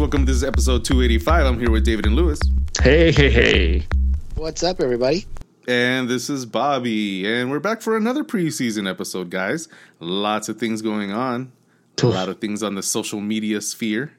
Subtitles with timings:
[0.00, 0.10] House.
[0.10, 1.46] to This episode 285.
[1.46, 2.38] I'm here with David and Lewis.
[2.82, 3.86] Hey, hey, hey.
[4.34, 5.26] What's up, everybody?
[5.68, 7.30] And this is Bobby.
[7.30, 9.68] And we're back for another preseason episode, guys.
[9.98, 11.52] Lots of things going on.
[12.02, 14.12] A lot of things on the social media sphere.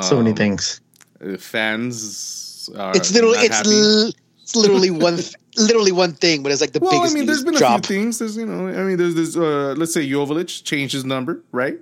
[0.00, 0.80] so many Um, things.
[1.22, 3.70] uh, Fans are It's literally not it's happy.
[3.70, 7.14] l- it's literally one th- literally one thing, but it's like the well, I biggest
[7.14, 7.84] mean, there's news been a drop.
[7.84, 8.18] few things.
[8.20, 9.36] There's, you know, I mean, there's this.
[9.36, 11.78] Uh, let's say Jovic changed his number, right?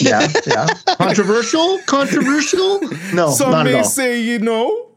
[0.00, 0.66] Yeah, yeah.
[0.96, 1.78] Controversial?
[1.86, 2.80] Controversial?
[3.12, 3.84] No, Some not may at all.
[3.84, 4.88] say, you know,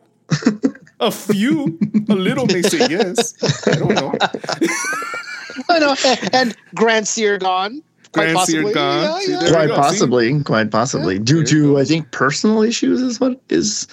[1.00, 1.78] a few,
[2.10, 3.36] a little may say yes.
[3.68, 4.14] I don't know.
[5.70, 5.96] I know,
[6.34, 7.82] and Grant Sear gone.
[8.14, 8.82] Quite Grant Sear possibly.
[8.82, 9.50] Yeah, yeah.
[9.52, 11.78] quite possibly, quite possibly, due to.
[11.78, 13.88] I think personal issues is what is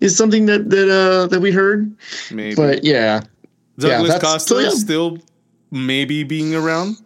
[0.00, 1.94] is something that that uh that we heard.
[2.32, 2.54] Maybe.
[2.54, 3.20] But yeah,
[3.78, 4.70] Douglas yeah, that's- Costa so, yeah.
[4.70, 5.18] still
[5.70, 6.96] maybe being around.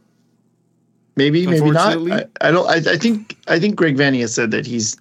[1.16, 1.96] Maybe maybe not.
[2.10, 2.68] I, I don't.
[2.68, 4.96] I, I think I think Greg Vanney has said that he's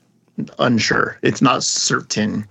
[0.59, 1.17] unsure.
[1.23, 2.47] It's not certain.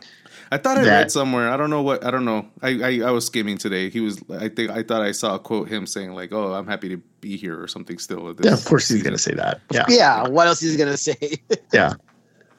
[0.50, 1.48] I thought I That- read somewhere.
[1.48, 2.05] I don't know what.
[2.05, 2.46] I don't know.
[2.60, 3.88] I, I I was skimming today.
[3.88, 4.22] He was.
[4.38, 6.96] I think I thought I saw a quote him saying like, "Oh, I'm happy to
[7.20, 7.98] be here" or something.
[7.98, 9.60] Still, this Yeah, of course he's gonna say that.
[9.70, 11.16] Yeah, Yeah, what else is he gonna say?
[11.72, 11.94] yeah,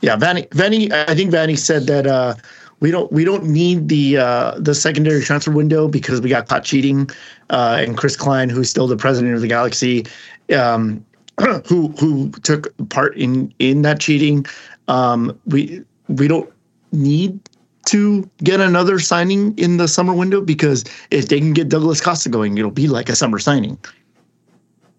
[0.02, 0.16] yeah.
[0.16, 0.92] Vanney, Vanney.
[0.92, 2.34] I think Vanney said that uh,
[2.80, 6.64] we don't we don't need the uh, the secondary transfer window because we got caught
[6.64, 7.10] cheating,
[7.52, 10.04] uh, and Chris Klein, who's still the president of the Galaxy,
[10.52, 11.06] um,
[11.68, 14.46] who who took part in in that cheating.
[14.88, 16.52] Um, we we don't
[16.92, 17.40] need
[17.86, 22.30] to get another signing in the summer window because if they can get Douglas Costa
[22.30, 23.78] going, it'll be like a summer signing.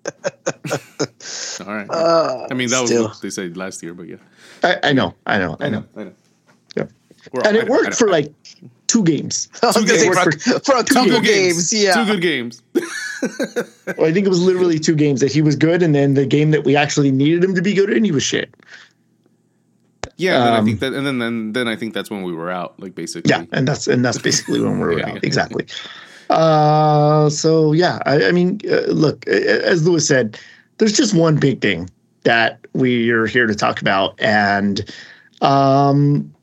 [1.60, 1.88] All right.
[1.88, 4.16] Uh, I mean, that was what they said last year, but yeah.
[4.62, 5.84] I, I know, I know, I know.
[5.96, 6.12] I know.
[6.76, 6.84] Yeah.
[7.32, 7.96] We're And it I know, I worked know.
[7.96, 8.32] for like
[8.86, 9.48] two games.
[9.72, 10.44] Two gonna games.
[10.44, 11.94] for, for a Two couple good games, yeah.
[11.94, 12.62] Two good games.
[13.98, 16.26] Well, I think it was literally two games that he was good, and then the
[16.26, 18.54] game that we actually needed him to be good in, he was shit.
[20.16, 22.22] Yeah, and then I Um, think that, and then, then then I think that's when
[22.22, 23.30] we were out, like basically.
[23.30, 25.10] Yeah, and that's and that's basically when we were Yeah.
[25.10, 25.24] out.
[25.24, 25.66] Exactly.
[26.30, 30.38] Uh, so yeah, I, I mean, uh, look, as Lewis said,
[30.78, 31.90] there's just one big thing
[32.22, 34.84] that we're here to talk about, and
[35.42, 36.33] um,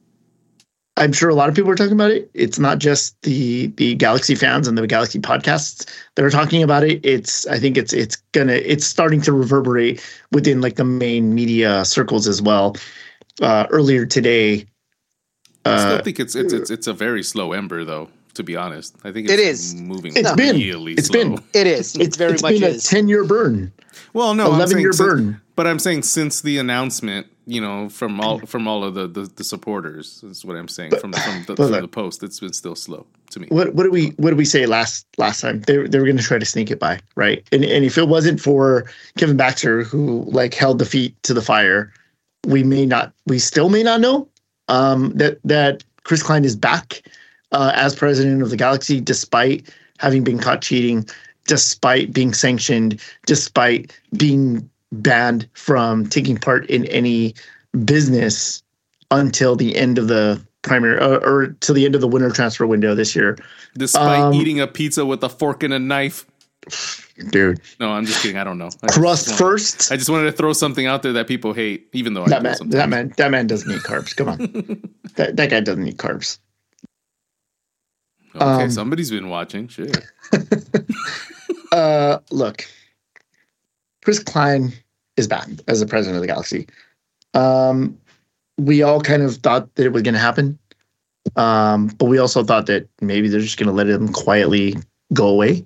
[0.98, 2.30] I'm sure a lot of people are talking about it.
[2.34, 6.84] It's not just the the Galaxy fans and the Galaxy podcasts that are talking about
[6.84, 7.00] it.
[7.04, 11.86] It's I think it's it's gonna it's starting to reverberate within like the main media
[11.86, 12.76] circles as well.
[13.42, 14.66] Uh, earlier today,
[15.66, 18.10] I still uh, think it's it's it's it's a very slow ember, though.
[18.36, 20.14] To be honest, I think It it's moving.
[20.16, 20.56] It's been.
[20.56, 21.36] really It's slow.
[21.36, 21.44] been.
[21.54, 21.96] It is.
[21.98, 23.74] It's very it's much been a 10 year burn,
[24.14, 25.41] Well, no, I'm 11 year since- burn.
[25.56, 29.22] But I'm saying since the announcement, you know, from all from all of the the,
[29.36, 32.24] the supporters, is what I'm saying from from the, from the post.
[32.24, 33.48] It's been still slow to me.
[33.50, 35.62] What what did we what did we say last last time?
[35.62, 37.48] They they were going to try to sneak it by, right?
[37.52, 41.42] And and if it wasn't for Kevin Baxter who like held the feet to the
[41.42, 41.94] fire,
[42.48, 44.28] we may not we still may not know
[44.68, 47.02] um that that Chris Klein is back
[47.52, 49.70] uh, as president of the Galaxy despite
[50.00, 51.08] having been caught cheating,
[51.46, 57.34] despite being sanctioned, despite being banned from taking part in any
[57.86, 58.62] business
[59.12, 62.66] until the end of the primary uh, or till the end of the winter transfer
[62.68, 63.38] window this year.
[63.78, 66.26] Despite Um, eating a pizza with a fork and a knife.
[67.32, 68.38] Dude, No, I'm just kidding.
[68.38, 68.70] I don't know.
[68.84, 69.92] I crust wanted- first.
[69.92, 72.44] I just wanted to throw something out there that people hate, even though I That
[72.44, 72.76] man, sometimes.
[72.76, 74.16] that man, that man doesn't eat carbs.
[74.16, 74.38] Come on,
[75.16, 76.38] that that guy doesn't eat carbs.
[78.36, 79.68] Okay, um, somebody's been watching.
[79.68, 79.98] Shit.
[81.72, 82.66] Uh, look,
[84.04, 84.74] Chris Klein
[85.18, 86.68] is back as the president of the Galaxy.
[87.34, 87.98] Um,
[88.58, 90.58] we all kind of thought that it was going to happen,
[91.36, 94.76] um, but we also thought that maybe they're just going to let him quietly
[95.14, 95.66] go away.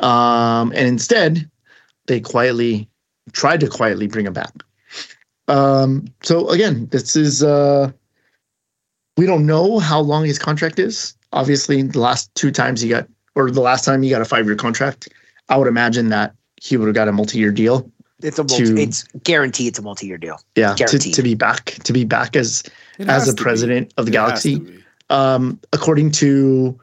[0.00, 1.48] Um, and instead,
[2.06, 2.88] they quietly
[3.32, 4.52] tried to quietly bring him back.
[5.48, 7.90] Um, so again, this is uh,
[9.16, 11.14] we don't know how long his contract is.
[11.32, 14.56] Obviously, the last two times he got, or the last time he got a five-year
[14.56, 15.08] contract,
[15.48, 17.90] I would imagine that he would have got a multi-year deal.
[18.22, 19.68] It's a multi, to- it's guaranteed.
[19.68, 20.40] It's a multi-year deal.
[20.56, 21.14] Yeah, to, Guaranteed.
[21.14, 22.62] to be back, to be back as
[22.98, 23.42] It as has the to be.
[23.42, 24.82] president of the It Galaxy.
[25.10, 26.78] Um, according to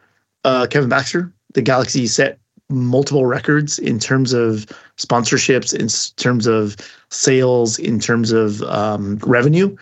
[0.45, 2.39] uh, Kevin Baxter, the Galaxy set
[2.69, 4.65] multiple records in terms of
[4.97, 6.75] sponsorships, in terms of
[7.09, 9.75] sales, in terms of um, revenue,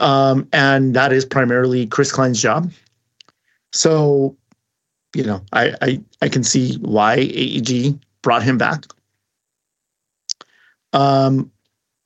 [0.00, 2.72] um, and that is primarily Chris Klein's job.
[3.72, 4.36] So,
[5.14, 8.84] you know, I I, I can see why AEG brought him back.
[10.94, 11.50] Um,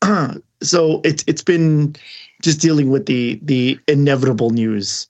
[0.63, 1.95] so it's it's been
[2.43, 5.07] just dealing with the the inevitable news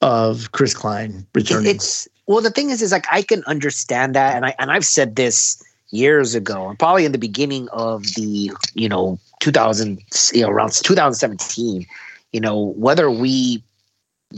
[0.00, 1.70] of Chris Klein returning.
[1.70, 4.84] It's well, the thing is, is like I can understand that, and I and I've
[4.84, 10.00] said this years ago, and probably in the beginning of the you know 2000,
[10.32, 11.86] you know around 2017,
[12.32, 13.62] you know, whether we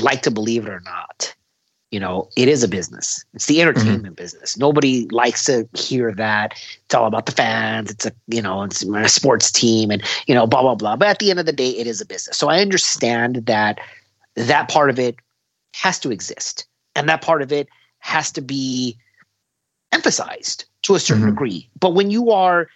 [0.00, 1.34] like to believe it or not,
[1.90, 3.24] you know, it is a business.
[3.32, 4.14] It's the entertainment mm-hmm.
[4.14, 4.58] business.
[4.58, 6.52] Nobody likes to hear that.
[6.84, 7.90] It's all about the fans.
[7.90, 10.96] It's a, you know, it's a sports team and, you know, blah, blah, blah.
[10.96, 12.36] But at the end of the day, it is a business.
[12.36, 13.78] So I understand that
[14.34, 15.16] that part of it
[15.74, 16.66] has to exist.
[16.94, 17.68] And that part of it
[18.00, 18.98] has to be
[19.92, 21.30] emphasized to a certain mm-hmm.
[21.30, 21.70] degree.
[21.80, 22.68] But when you are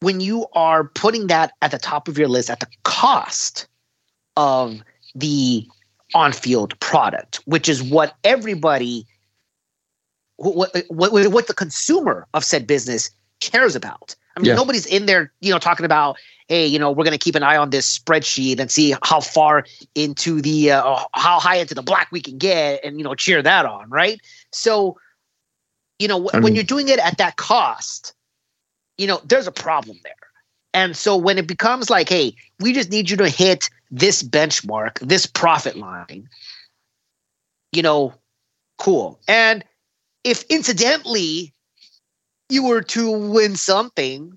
[0.00, 3.66] when you are putting that at the top of your list at the cost
[4.36, 4.82] of
[5.14, 5.66] the
[6.12, 9.06] on-field product, which is what everybody
[10.36, 13.10] what, what, what the consumer of said business
[13.40, 14.14] cares about.
[14.36, 14.56] I mean, yeah.
[14.56, 16.16] nobody's in there, you know, talking about,
[16.48, 19.20] hey, you know, we're going to keep an eye on this spreadsheet and see how
[19.20, 19.64] far
[19.94, 23.42] into the, uh, how high into the black we can get, and you know, cheer
[23.42, 24.20] that on, right?
[24.50, 24.98] So,
[26.00, 28.12] you know, w- mean, when you're doing it at that cost,
[28.98, 30.14] you know, there's a problem there.
[30.74, 34.98] And so when it becomes like, hey, we just need you to hit this benchmark,
[34.98, 36.28] this profit line,
[37.72, 38.12] you know,
[38.78, 39.20] cool.
[39.28, 39.64] And
[40.24, 41.54] if incidentally
[42.48, 44.36] you were to win something,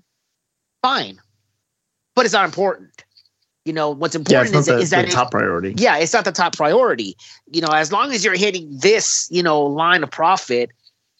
[0.80, 1.18] fine.
[2.14, 3.02] But it's not important.
[3.64, 5.74] You know, what's important yeah, is, the, is that the top priority.
[5.76, 7.16] Yeah, it's not the top priority.
[7.52, 10.70] You know, as long as you're hitting this, you know, line of profit,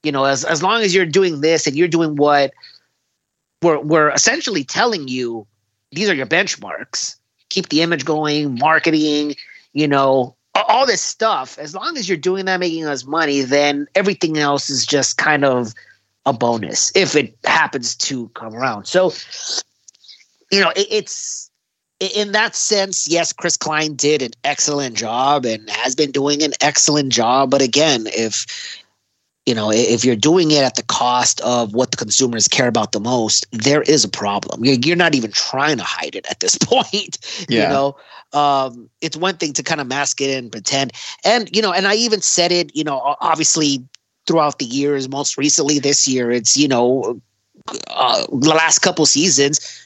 [0.02, 2.52] you know, as as long as you're doing this and you're doing what
[3.62, 5.46] we're we're essentially telling you
[5.92, 7.16] these are your benchmarks.
[7.48, 9.34] Keep the image going, marketing,
[9.72, 11.58] you know, all this stuff.
[11.58, 15.44] As long as you're doing that, making us money, then everything else is just kind
[15.44, 15.72] of
[16.26, 18.84] a bonus if it happens to come around.
[18.84, 19.12] So,
[20.50, 21.50] you know, it, it's
[22.00, 26.52] in that sense, yes, Chris Klein did an excellent job and has been doing an
[26.60, 27.50] excellent job.
[27.50, 28.46] But again, if
[29.48, 32.92] you know if you're doing it at the cost of what the consumers care about
[32.92, 34.62] the most there is a problem.
[34.62, 37.18] You're, not even trying to hide it at this point
[37.48, 37.62] yeah.
[37.62, 37.96] you know?
[38.34, 40.92] Um, it's one thing to kind of mask it and pretend.
[41.24, 43.82] And you know and i even said it you know obviously
[44.26, 47.18] throughout the years most recently this year it's you know
[47.88, 49.77] uh, the last couple seasons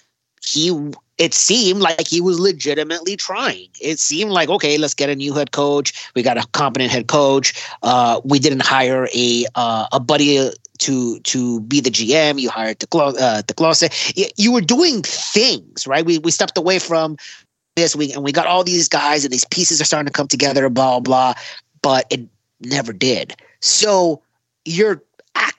[0.45, 3.69] he it seemed like he was legitimately trying.
[3.81, 6.11] It seemed like okay, let's get a new head coach.
[6.15, 7.55] We got a competent head coach.
[7.83, 12.41] Uh, we didn't hire a uh, a buddy to to be the GM.
[12.41, 13.83] You hired the uh, the close.
[14.37, 16.05] You were doing things right.
[16.05, 17.17] We we stepped away from
[17.77, 17.95] this.
[17.95, 20.69] We and we got all these guys and these pieces are starting to come together.
[20.69, 21.35] Blah blah,
[21.83, 22.27] but it
[22.61, 23.37] never did.
[23.61, 24.23] So
[24.65, 25.03] you're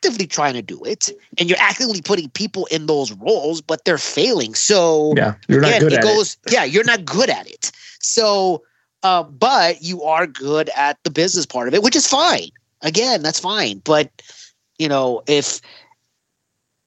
[0.04, 3.98] actively trying to do it and you're actively putting people in those roles but they're
[3.98, 4.54] failing.
[4.54, 6.52] So yeah you're not again, good it at goes it.
[6.52, 7.72] yeah you're not good at it.
[8.00, 8.64] So
[9.04, 12.50] uh, but you are good at the business part of it which is fine.
[12.82, 14.10] Again that's fine but
[14.78, 15.62] you know if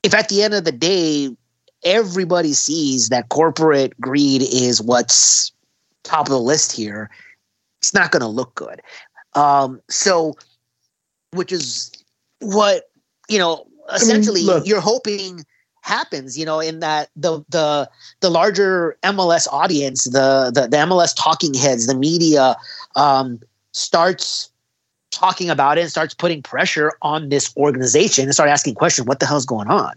[0.02, 1.30] if at the end of the day
[1.84, 5.52] everybody sees that corporate greed is what's
[6.02, 7.08] top of the list here
[7.80, 8.82] it's not going to look good.
[9.34, 10.34] Um so
[11.32, 11.90] which is
[12.40, 12.90] what
[13.28, 15.44] you know essentially I mean, you're hoping
[15.82, 17.88] happens you know in that the the
[18.20, 22.56] the larger mls audience the the, the mls talking heads the media
[22.96, 23.38] um
[23.72, 24.50] starts
[25.16, 29.20] talking about it and starts putting pressure on this organization and start asking questions what
[29.20, 29.94] the hell's going on?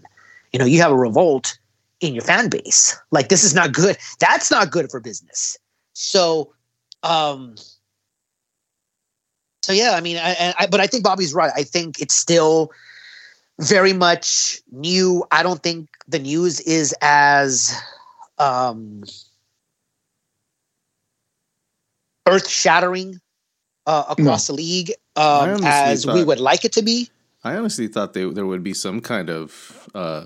[0.53, 1.57] You know you have a revolt
[1.99, 2.97] in your fan base.
[3.11, 3.97] Like this is not good.
[4.19, 5.57] That's not good for business.
[5.93, 6.53] So
[7.03, 7.55] um
[9.61, 11.51] so yeah, I mean, I, I, but I think Bobby's right.
[11.55, 12.71] I think it's still
[13.59, 15.25] very much new.
[15.31, 17.79] I don't think the news is as
[18.37, 19.03] um,
[22.27, 23.19] earth shattering
[23.85, 24.55] uh, across no.
[24.55, 27.09] the league um, as thought, we would like it to be.
[27.43, 30.25] I honestly thought they, there would be some kind of uh,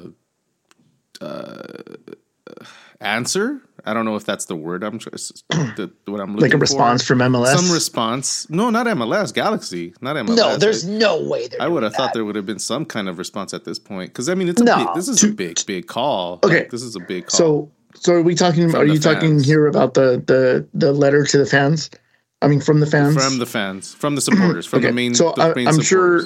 [1.22, 1.74] uh,
[3.00, 4.98] answer I don't know if that's the word I'm
[5.50, 7.08] the, what I'm looking like a response for.
[7.08, 7.56] from MLS.
[7.56, 8.50] Some response.
[8.50, 9.34] No, not MLS.
[9.34, 9.94] Galaxy.
[10.02, 10.36] Not MLS.
[10.36, 11.50] No, there's I, no way.
[11.60, 14.12] I would have thought there would have been some kind of response at this point
[14.12, 14.78] because I mean it's a no.
[14.78, 16.40] big, this is to, a big big call.
[16.44, 17.38] Okay, like, this is a big call.
[17.38, 18.76] So so are we talking?
[18.76, 19.04] Are you fans.
[19.04, 21.90] talking here about the the the letter to the fans?
[22.42, 23.16] I mean, from the fans.
[23.16, 23.94] From the fans.
[23.94, 24.66] From the supporters.
[24.66, 24.88] From okay.
[24.88, 25.16] the main.
[25.16, 26.24] So the main I'm sure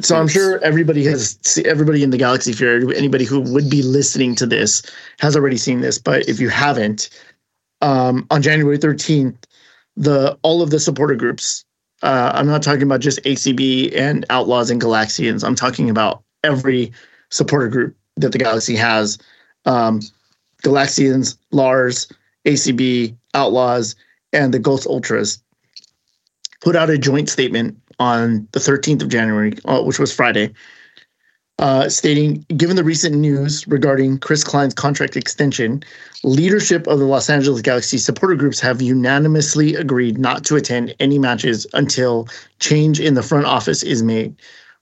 [0.00, 4.34] so I'm sure everybody has everybody in the Galaxy Fair, anybody who would be listening
[4.36, 4.82] to this
[5.20, 5.98] has already seen this.
[5.98, 7.08] But if you haven't,
[7.82, 9.36] um, on January 13th,
[9.96, 11.64] the all of the supporter groups.
[12.02, 15.42] Uh, I'm not talking about just ACB and Outlaws and Galaxians.
[15.42, 16.92] I'm talking about every
[17.30, 19.18] supporter group that the Galaxy has.
[19.64, 20.00] Um,
[20.62, 22.08] Galaxians, Lars,
[22.44, 23.96] ACB, Outlaws,
[24.32, 25.42] and the Ghost Ultras
[26.60, 30.52] put out a joint statement on the 13th of January, uh, which was Friday,
[31.58, 35.82] uh, stating, given the recent news regarding Chris Klein's contract extension,
[36.22, 41.18] leadership of the Los Angeles Galaxy supporter groups have unanimously agreed not to attend any
[41.18, 42.28] matches until
[42.60, 44.36] change in the front office is made.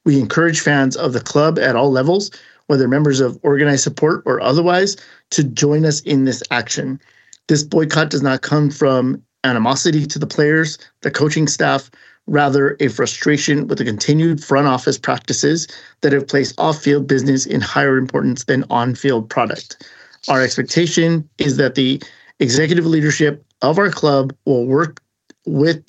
[0.04, 2.30] We encourage fans of the club at all levels,
[2.66, 4.96] whether members of organized support or otherwise,
[5.30, 7.00] to join us in this action.
[7.46, 11.88] This boycott does not come from animosity to the players, the coaching staff,
[12.26, 15.68] rather a frustration with the continued front office practices
[16.00, 19.86] that have placed off-field business in higher importance than on-field product.
[20.28, 22.02] Our expectation is that the
[22.40, 25.00] executive leadership of our club will work
[25.46, 25.84] with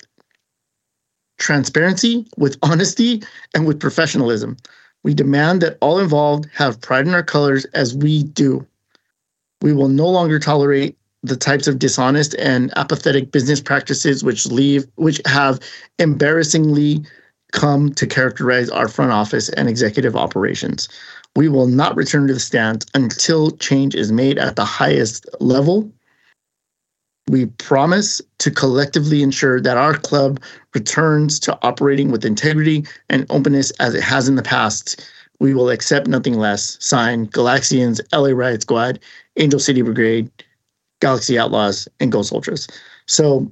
[1.38, 3.22] transparency, with honesty,
[3.54, 4.56] and with professionalism.
[5.04, 8.66] We demand that all involved have pride in our colors as we do.
[9.62, 14.86] We will no longer tolerate the types of dishonest and apathetic business practices which leave
[14.96, 15.60] which have
[15.98, 17.04] embarrassingly
[17.52, 20.88] come to characterize our front office and executive operations.
[21.36, 25.90] We will not return to the stands until change is made at the highest level.
[27.28, 30.40] We promise to collectively ensure that our club
[30.74, 35.04] returns to operating with integrity and openness as it has in the past.
[35.40, 36.78] We will accept nothing less.
[36.80, 39.00] Signed, Galaxians, LA Riot Squad,
[39.36, 40.30] Angel City Brigade,
[41.00, 42.66] Galaxy Outlaws, and Ghost Ultras.
[43.06, 43.50] So,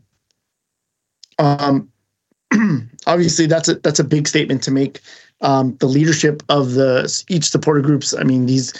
[1.38, 1.90] um,
[3.06, 5.00] obviously, that's a that's a big statement to make.
[5.40, 8.14] Um, the leadership of the each supporter groups.
[8.14, 8.72] I mean, these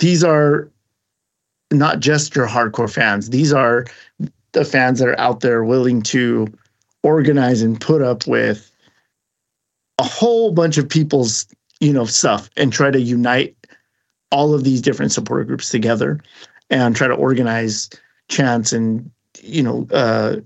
[0.00, 0.68] these are
[1.70, 3.30] not just your hardcore fans.
[3.30, 3.86] These are
[4.52, 6.46] the fans that are out there willing to
[7.02, 8.70] organize and put up with
[9.98, 11.46] a whole bunch of people's
[11.80, 13.56] you know stuff and try to unite
[14.30, 16.20] all of these different supporter groups together
[16.68, 17.88] and try to organize
[18.30, 19.10] chants and
[19.42, 20.36] you know uh,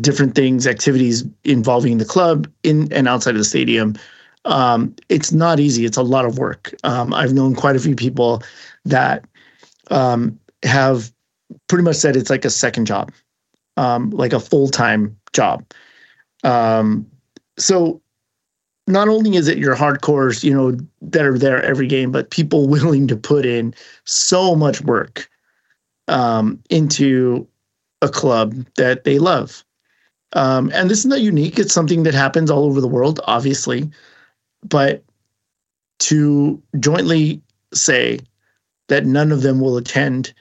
[0.00, 3.94] different things activities involving the club in and outside of the stadium.
[4.44, 5.84] Um, it's not easy.
[5.84, 6.74] It's a lot of work.
[6.82, 8.42] Um, i've known quite a few people
[8.84, 9.24] that
[9.90, 11.12] um, have
[11.68, 13.12] pretty much said it's like a second job
[13.78, 15.64] um, like a full-time job.
[16.44, 17.06] Um,
[17.56, 18.02] so
[18.86, 22.68] not only is it your hardcores you know that are there every game but people
[22.76, 25.28] willing to put in so much work
[26.08, 27.46] um, into
[28.02, 29.64] a club that they love.
[30.34, 31.58] Um, and this is not unique.
[31.58, 33.90] It's something that happens all over the world, obviously.
[34.62, 35.02] But
[36.00, 37.40] to jointly
[37.72, 38.20] say
[38.88, 40.32] that none of them will attend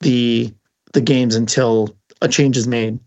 [0.00, 0.52] the
[0.92, 2.98] the games until a change is made.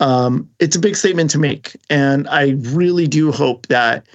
[0.00, 4.06] Um, it's a big statement to make, and I really do hope that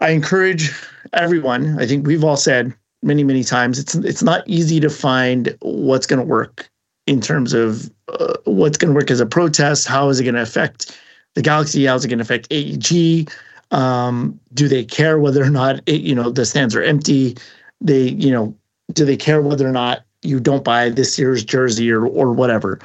[0.00, 0.70] I encourage
[1.14, 1.78] everyone.
[1.78, 2.74] I think we've all said
[3.04, 6.68] many many times it's it's not easy to find what's going to work
[7.06, 10.34] in terms of uh, what's going to work as a protest how is it going
[10.34, 10.98] to affect
[11.34, 13.28] the galaxy how is it going to affect aeg
[13.74, 17.36] um, do they care whether or not it, you know the stands are empty?
[17.80, 18.56] They you know
[18.92, 22.78] do they care whether or not you don't buy this year's jersey or or whatever?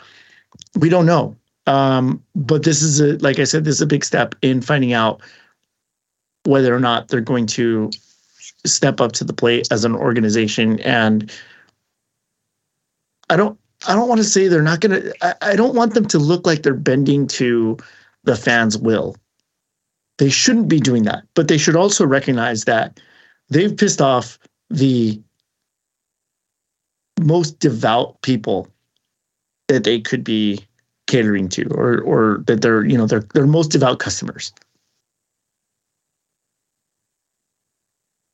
[0.80, 1.36] We don't know.
[1.68, 4.94] Um, but this is a like i said this is a big step in finding
[4.94, 5.22] out
[6.46, 7.92] whether or not they're going to
[8.66, 10.80] step up to the plate as an organization.
[10.82, 11.32] And
[13.30, 16.06] i don't i don't want to say they're not going to I, don't want them
[16.08, 17.78] to look like they're bending to
[18.24, 19.16] the fans will.
[20.18, 23.00] They shouldn't be doing that but they should also recognize that
[23.50, 24.38] they've pissed off
[24.70, 25.22] the
[27.22, 28.68] most devout people
[29.68, 30.60] that they could be
[31.08, 34.52] catering to or or that they're you know they're they're most devout customers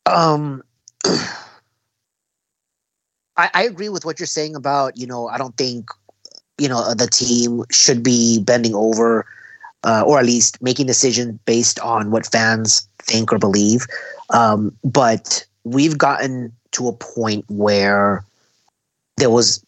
[0.05, 0.63] Um,
[3.37, 5.89] I, I agree with what you're saying about you know I don't think
[6.57, 9.25] you know the team should be bending over
[9.85, 13.85] uh, or at least making decisions based on what fans think or believe.
[14.31, 18.25] Um, but we've gotten to a point where
[19.17, 19.63] there was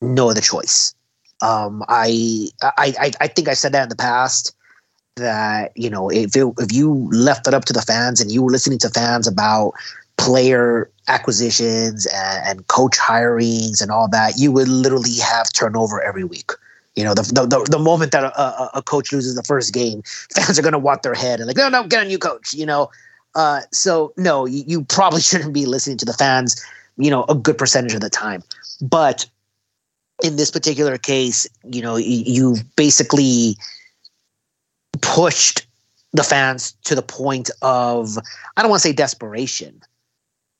[0.00, 0.94] no other choice.
[1.40, 4.54] Um, I, I I think I said that in the past
[5.18, 8.42] that you know if it, if you left it up to the fans and you
[8.42, 9.72] were listening to fans about
[10.16, 16.24] player acquisitions and, and coach hirings and all that, you would literally have turnover every
[16.24, 16.50] week.
[16.96, 20.02] You know, the the, the moment that a, a, coach loses the first game,
[20.34, 22.52] fans are going to walk their head and like, no, no, get a new coach.
[22.52, 22.90] You know,
[23.36, 26.64] uh, so no, you, you probably shouldn't be listening to the fans.
[26.96, 28.42] You know, a good percentage of the time,
[28.82, 29.26] but
[30.24, 33.56] in this particular case, you know, you, you basically
[35.00, 35.66] pushed
[36.12, 38.18] the fans to the point of
[38.56, 39.82] I don't want to say desperation,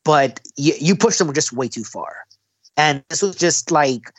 [0.04, 2.26] but you, you pushed them just way too far.
[2.76, 4.12] And this was just like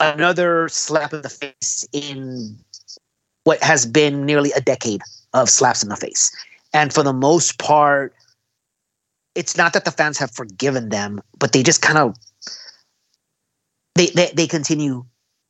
[0.00, 2.56] another slap in the face in
[3.44, 5.02] what has been nearly a decade
[5.32, 6.34] of slaps in the face.
[6.72, 8.14] And for the most part,
[9.34, 12.16] it's not that the fans have forgiven them, but they just kind of
[13.94, 15.04] they, they they continue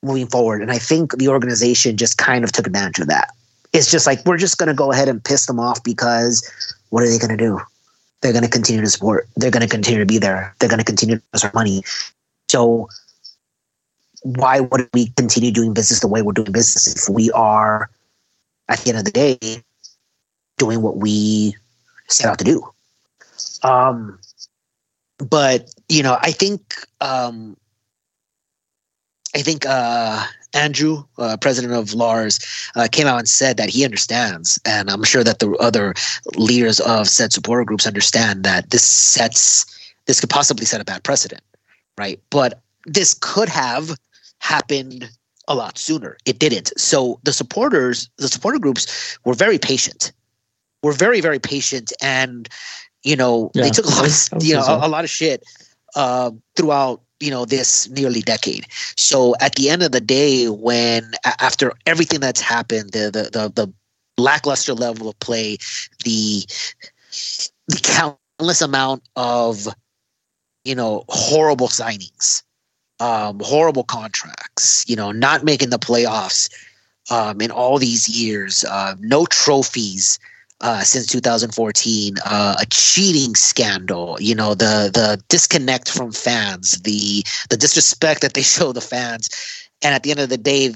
[0.07, 0.63] moving forward.
[0.63, 3.31] And I think the organization just kind of took advantage of that.
[3.73, 6.49] It's just like we're just gonna go ahead and piss them off because
[6.91, 7.61] what are they gonna do?
[8.23, 9.29] They're gonna continue to support.
[9.37, 10.55] They're gonna continue to be there.
[10.59, 11.83] They're gonna continue to our money.
[12.49, 12.89] So
[14.23, 17.91] why would we continue doing business the way we're doing business if we are
[18.69, 19.63] at the end of the day
[20.59, 21.55] doing what we
[22.09, 22.63] set out to do?
[23.63, 24.19] Um,
[25.19, 27.57] but you know, I think um,
[29.37, 30.25] I think uh,
[30.55, 32.41] Andrew, uh, president of Lars,
[32.75, 35.93] uh, came out and said that he understands, and I'm sure that the other
[36.37, 39.67] leaders of said supporter groups understand that this sets
[40.07, 41.43] this could possibly set a bad precedent,
[41.99, 42.19] right?
[42.31, 43.91] But this could have
[44.39, 45.11] happened
[45.49, 46.17] a lot sooner.
[46.25, 46.73] It didn't.
[46.79, 50.13] So the supporters, the supporter groups, were very patient.
[50.83, 52.49] Were very very patient, and
[53.03, 54.77] you know Yeah, they took a lot, of, you know, so.
[54.77, 55.45] a, a lot of shit
[55.95, 58.67] uh, throughout you know this nearly decade.
[58.97, 63.67] So at the end of the day, when after everything that's happened, the the the,
[63.67, 63.73] the
[64.19, 65.59] lackluster level of play,
[66.05, 66.45] the
[67.69, 69.69] the countless amount of
[70.65, 72.43] you know horrible signings,
[73.01, 76.51] um, horrible contracts, you know, not making the playoffs
[77.11, 80.19] um, in all these years, uh, no trophies
[80.61, 87.25] uh, since 2014, uh, a cheating scandal, you know, the the disconnect from fans, the
[87.51, 89.29] the disrespect that they show the fans,
[89.83, 90.75] and at the end of the day,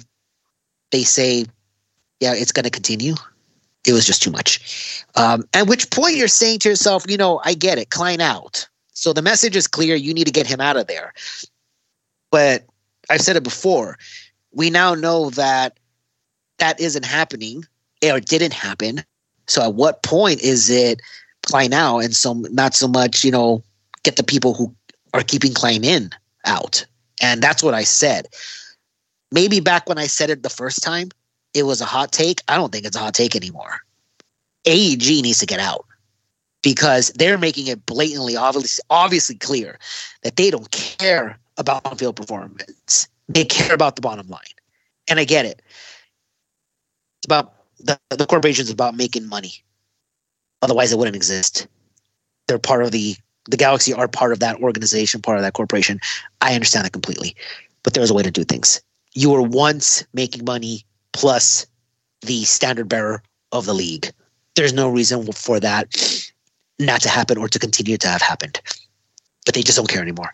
[0.90, 1.46] they say,
[2.20, 3.14] "Yeah, it's going to continue."
[3.86, 5.04] It was just too much.
[5.14, 8.68] Um, at which point you're saying to yourself, you know, I get it, Klein out.
[8.92, 9.96] So the message is clear.
[9.96, 11.14] You need to get him out of there.
[12.30, 12.66] But
[13.08, 13.96] I've said it before.
[14.52, 15.78] We now know that
[16.58, 17.64] that isn't happening
[18.04, 19.02] or didn't happen.
[19.50, 21.02] So at what point is it
[21.42, 23.64] Klein out and so not so much, you know,
[24.04, 24.72] get the people who
[25.12, 26.10] are keeping Klein in
[26.44, 26.86] out?
[27.20, 28.28] And that's what I said.
[29.32, 31.08] Maybe back when I said it the first time,
[31.52, 32.42] it was a hot take.
[32.46, 33.80] I don't think it's a hot take anymore.
[34.66, 35.84] AEG needs to get out
[36.62, 39.80] because they're making it blatantly obviously obviously clear
[40.22, 43.08] that they don't care about on-field performance.
[43.28, 44.42] They care about the bottom line.
[45.08, 45.60] And I get it.
[47.18, 49.62] It's about the, the is about making money.
[50.62, 51.66] Otherwise it wouldn't exist.
[52.46, 53.16] They're part of the
[53.46, 55.98] the Galaxy are part of that organization, part of that corporation.
[56.40, 57.34] I understand that completely.
[57.82, 58.82] But there's a way to do things.
[59.14, 61.66] You were once making money plus
[62.20, 64.12] the standard bearer of the league.
[64.54, 66.30] There's no reason for that
[66.78, 68.60] not to happen or to continue to have happened.
[69.46, 70.32] But they just don't care anymore.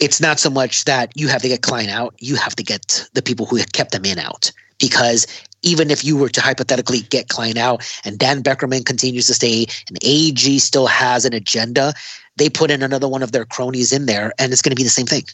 [0.00, 3.08] It's not so much that you have to get Klein out, you have to get
[3.14, 4.52] the people who kept them in out.
[4.82, 5.26] Because
[5.62, 9.66] even if you were to hypothetically get Klein out and Dan Beckerman continues to stay
[9.88, 11.94] and AEG still has an agenda,
[12.36, 14.82] they put in another one of their cronies in there and it's going to be
[14.82, 15.24] the same thing.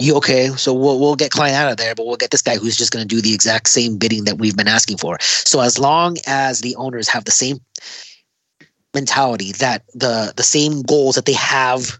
[0.00, 0.48] You okay?
[0.50, 2.92] So we'll we'll get Klein out of there, but we'll get this guy who's just
[2.92, 5.16] going to do the exact same bidding that we've been asking for.
[5.20, 7.58] So as long as the owners have the same
[8.94, 11.98] mentality that the the same goals that they have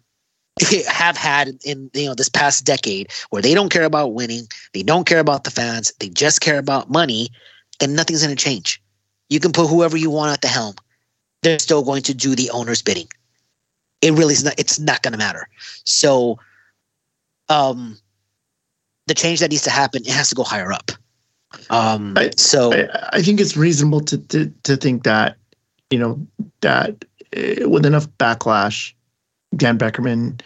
[0.89, 4.83] have had in you know this past decade where they don't care about winning they
[4.83, 7.29] don't care about the fans they just care about money
[7.79, 8.83] then nothing's going to change.
[9.29, 10.75] You can put whoever you want at the helm.
[11.43, 13.09] They're still going to do the owner's bidding.
[14.03, 15.49] It really is not it's not going to matter.
[15.85, 16.39] So
[17.49, 17.97] um
[19.07, 20.91] the change that needs to happen it has to go higher up.
[21.71, 25.37] Um I- so I, I think it's reasonable to, to to think that
[25.91, 26.27] you know
[26.61, 27.05] that
[27.37, 28.93] uh, with enough backlash,
[29.57, 30.41] Dan Beckerman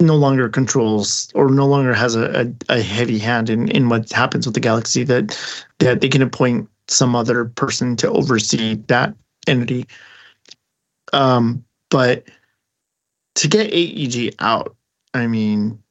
[0.00, 4.10] no longer controls or no longer has a, a, a heavy hand in, in what
[4.10, 5.36] happens with the galaxy that
[5.78, 9.14] that they can appoint some other person to oversee that
[9.46, 9.86] entity.
[11.12, 12.24] Um, but
[13.36, 14.76] to get AEG out,
[15.14, 15.82] I mean,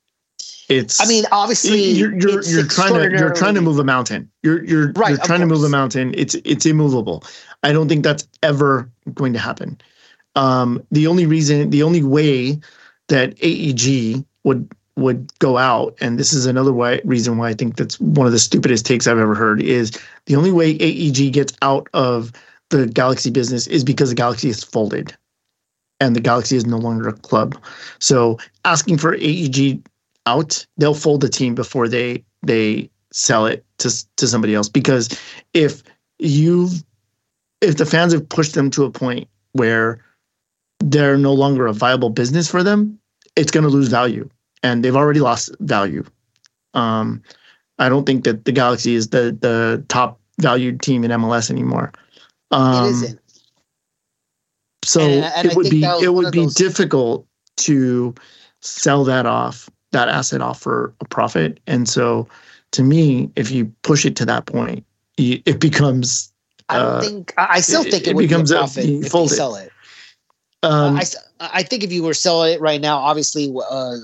[0.70, 4.30] it's i mean obviously you're you're, you're trying to you're trying to move a mountain.
[4.44, 6.14] You're you're Right, you're trying to move a mountain.
[6.18, 7.24] It's it's immovable.
[7.64, 9.80] I don't think that's ever going to happen.
[10.38, 12.60] Um, the only reason, the only way
[13.10, 16.74] that AEG would would go out, and this is another
[17.04, 19.92] reason why I think that's one of the stupidest takes I've ever heard, is
[20.26, 22.32] the only way AEG gets out of
[22.70, 25.16] the Galaxy business is because the Galaxy is folded,
[26.00, 27.58] and the Galaxy is no longer a club.
[28.00, 29.82] So asking for AEG
[30.28, 34.70] out, they'll fold the team before they they sell it to to somebody else.
[34.70, 35.10] Because
[35.56, 35.82] if
[36.20, 36.84] you've
[37.62, 40.00] if the fans have pushed them to a point where
[40.80, 43.00] they're no longer a viable business for them,
[43.36, 44.30] it's going to lose value,
[44.64, 46.04] and they've already lost value.
[46.74, 47.22] Um,
[47.80, 51.92] I don't think that the Galaxy is the the top valued team in MLS anymore.
[52.52, 53.20] Um, it isn't
[54.86, 57.26] So And- and I it would be it would be difficult
[57.58, 58.14] to
[58.62, 61.60] sell that off that asset off for a profit.
[61.68, 62.28] And so
[62.72, 64.86] to me, if you push it to that point,
[65.18, 66.32] it becomes
[66.70, 67.34] I don't Uh, think.
[67.38, 69.30] I still think it, it would becomes be a- a profit you if it.
[69.30, 69.72] sell it.
[70.68, 71.04] Um, I,
[71.40, 73.96] I think if you were selling it right now, obviously uh,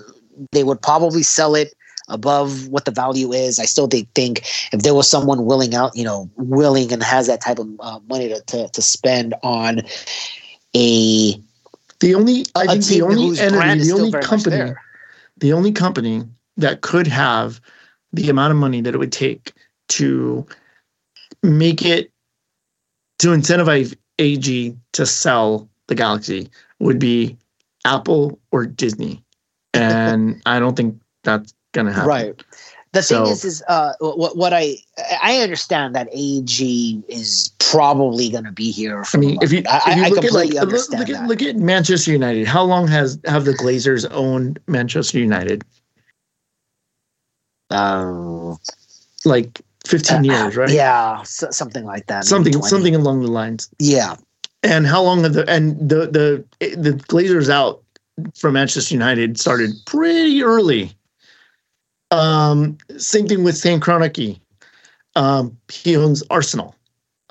[0.52, 1.73] they would probably sell it
[2.08, 3.60] above what the value is.
[3.60, 7.41] I still think, if there was someone willing out, you know, willing and has that
[7.41, 9.82] type of uh, money to, to to spend on
[10.76, 11.41] a
[11.99, 14.73] the only I think the only entity, the only company,
[15.38, 16.23] the only company
[16.58, 17.62] that could have
[18.12, 19.54] the amount of money that it would take
[19.89, 20.45] to
[21.41, 22.12] make it
[23.19, 27.38] to incentivize AG to sell the Galaxy would be
[27.86, 29.24] Apple or Disney,
[29.74, 32.08] and I don't think that's gonna happen.
[32.10, 32.43] Right.
[32.93, 34.78] The So- thing is, is uh, what what I
[35.22, 39.04] I understand that AG is probably going to be here.
[39.04, 41.00] For I mean, if you, I, if you I look at like completely look, understand
[41.00, 41.28] look at that.
[41.28, 42.46] look at Manchester United.
[42.46, 45.63] How long has have the Glazers owned Manchester United?
[47.72, 48.58] Um,
[49.26, 50.69] Like fifteen years, right?
[50.69, 52.26] Yeah, so, something like that.
[52.26, 53.69] something something along the lines.
[53.80, 54.17] Yeah,
[54.63, 57.84] And how long have the and the the the Glazers out
[58.36, 60.91] from Manchester United started pretty early.
[62.12, 64.39] Um, same thing with Stan Kroenke.
[65.15, 66.76] Um, he owns Arsenal.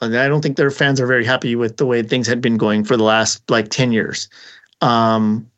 [0.01, 2.57] And I don't think their fans are very happy with the way things had been
[2.57, 4.29] going for the last like 10 years.
[4.81, 5.49] Um,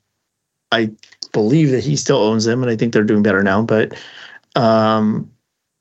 [0.70, 0.90] I
[1.32, 3.94] believe that he still owns them and I think they're doing better now, but
[4.54, 5.30] um,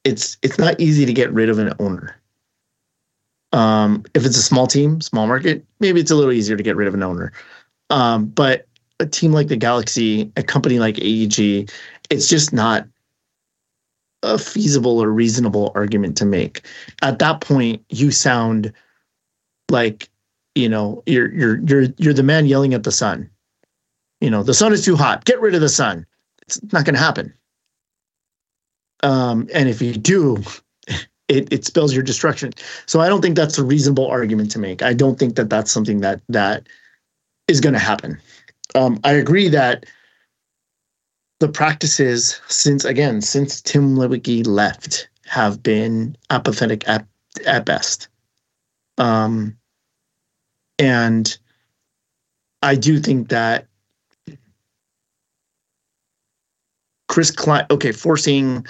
[0.03, 2.15] it's it's not easy to get rid of an owner.
[3.53, 6.75] Um, if it's a small team, small market, maybe it's a little easier to get
[6.75, 7.31] rid of an owner.
[7.89, 8.67] Um, but
[8.99, 11.69] a team like the Galaxy, a company like AEG,
[12.09, 12.87] it's just not
[14.23, 16.65] a feasible or reasonable argument to make.
[17.01, 18.73] At that point, you sound
[19.69, 20.09] like
[20.55, 23.29] you know you're you're you're you're the man yelling at the sun.
[24.21, 25.25] You know the sun is too hot.
[25.25, 26.05] Get rid of the sun.
[26.43, 27.33] It's not going to happen.
[29.03, 30.41] Um, and if you do,
[31.33, 32.53] it it spells your destruction.
[32.85, 34.81] So I don't think that's a reasonable argument to make.
[34.81, 36.67] I don't think that that's something that that
[37.47, 38.19] is going to happen.
[38.75, 39.85] Um, I agree that
[41.39, 47.05] the practices since again since Tim Leiweke left have been apathetic at
[47.45, 48.07] at best.
[48.97, 49.57] Um,
[50.77, 51.37] and
[52.61, 53.67] I do think that
[57.09, 58.65] Chris Klein, okay, forcing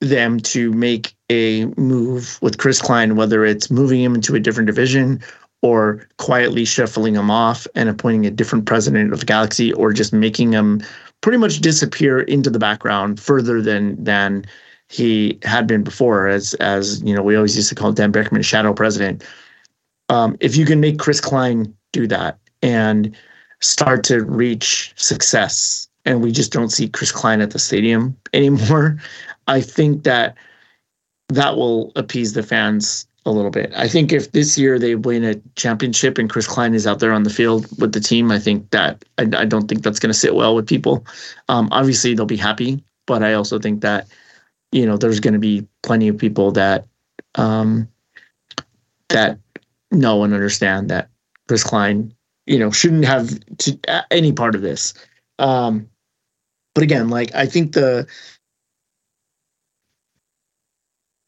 [0.00, 4.66] them to make a move with Chris Klein, whether it's moving him into a different
[4.66, 5.20] division
[5.62, 10.12] or quietly shuffling him off and appointing a different president of the Galaxy, or just
[10.12, 10.82] making him
[11.20, 14.44] pretty much disappear into the background further than than
[14.88, 16.28] he had been before.
[16.28, 19.22] As as you know, we always used to call Dan Beckerman shadow president.
[20.08, 23.14] Um, if you can make Chris Klein do that and
[23.60, 28.98] start to reach success, and we just don't see Chris Klein at the stadium anymore,
[29.50, 30.36] I think that
[31.28, 33.72] that will appease the fans a little bit.
[33.76, 37.12] I think if this year they win a championship and Chris Klein is out there
[37.12, 40.12] on the field with the team, I think that I, I don't think that's going
[40.12, 41.04] to sit well with people.
[41.48, 44.06] Um, obviously, they'll be happy, but I also think that
[44.72, 46.86] you know there's going to be plenty of people that
[47.34, 47.88] um,
[49.08, 49.38] that
[49.90, 51.08] know and understand that
[51.48, 52.14] Chris Klein,
[52.46, 54.94] you know, shouldn't have to, any part of this.
[55.40, 55.88] Um,
[56.74, 58.06] but again, like I think the-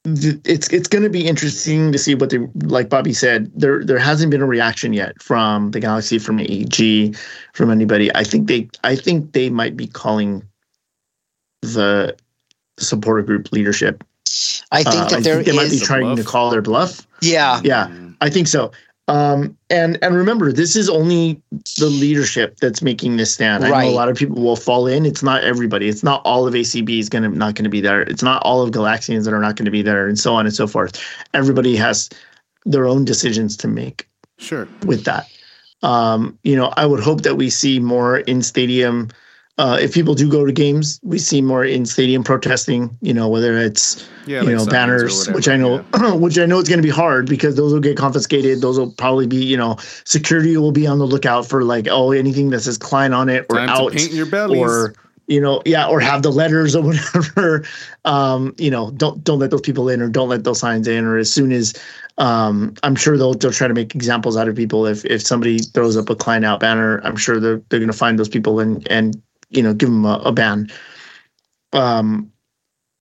[0.05, 3.99] it's it's going to be interesting to see what they like Bobby said there there
[3.99, 7.17] hasn't been a reaction yet from the galaxy from AEG
[7.55, 10.43] from anybody I think they I think they might be calling
[11.62, 12.17] the
[12.79, 14.03] supporter group leadership
[14.73, 15.83] I think Uh, that there they might be is.
[15.83, 17.87] trying to call their bluff yeah, yeah.
[18.21, 18.73] I think so
[19.09, 21.43] um and and remember this is only
[21.79, 23.65] the leadership that's making this stand.
[23.65, 23.88] I know Right.
[23.88, 25.05] a lot of people will fall in.
[25.05, 25.88] It's not everybody.
[25.88, 28.03] It's not all of ACB is going to not going to be there.
[28.03, 30.47] It's not all of Galaxians that are not going to be there and so on
[30.47, 31.03] and so forth.
[31.35, 32.09] Everybody has
[32.65, 34.69] their own decisions to make Sure.
[34.87, 35.29] with that.
[35.83, 39.09] Um you know I would hope that we see more in stadium
[39.62, 42.98] uh, if people do go to games, we see more in stadium protesting.
[43.01, 44.40] You know, whether it's Yeah.
[44.42, 46.14] you like know banners whatever, which i know yeah.
[46.25, 48.92] which i know it's going to be hard because those will get confiscated those will
[48.92, 52.61] probably be you know security will be on the lookout for like oh anything that
[52.61, 54.61] says klein on it or Time out paint your bellies.
[54.61, 54.94] or
[55.27, 57.64] you know yeah or have the letters or whatever
[58.05, 61.05] um you know don't don't let those people in or don't let those signs in
[61.05, 61.75] or as soon as
[62.18, 65.59] um i'm sure they'll they'll try to make examples out of people if if somebody
[65.59, 68.61] throws up a klein out banner i'm sure they're they're going to find those people
[68.61, 69.20] and and
[69.53, 70.69] you know give them a, a ban
[71.73, 72.33] um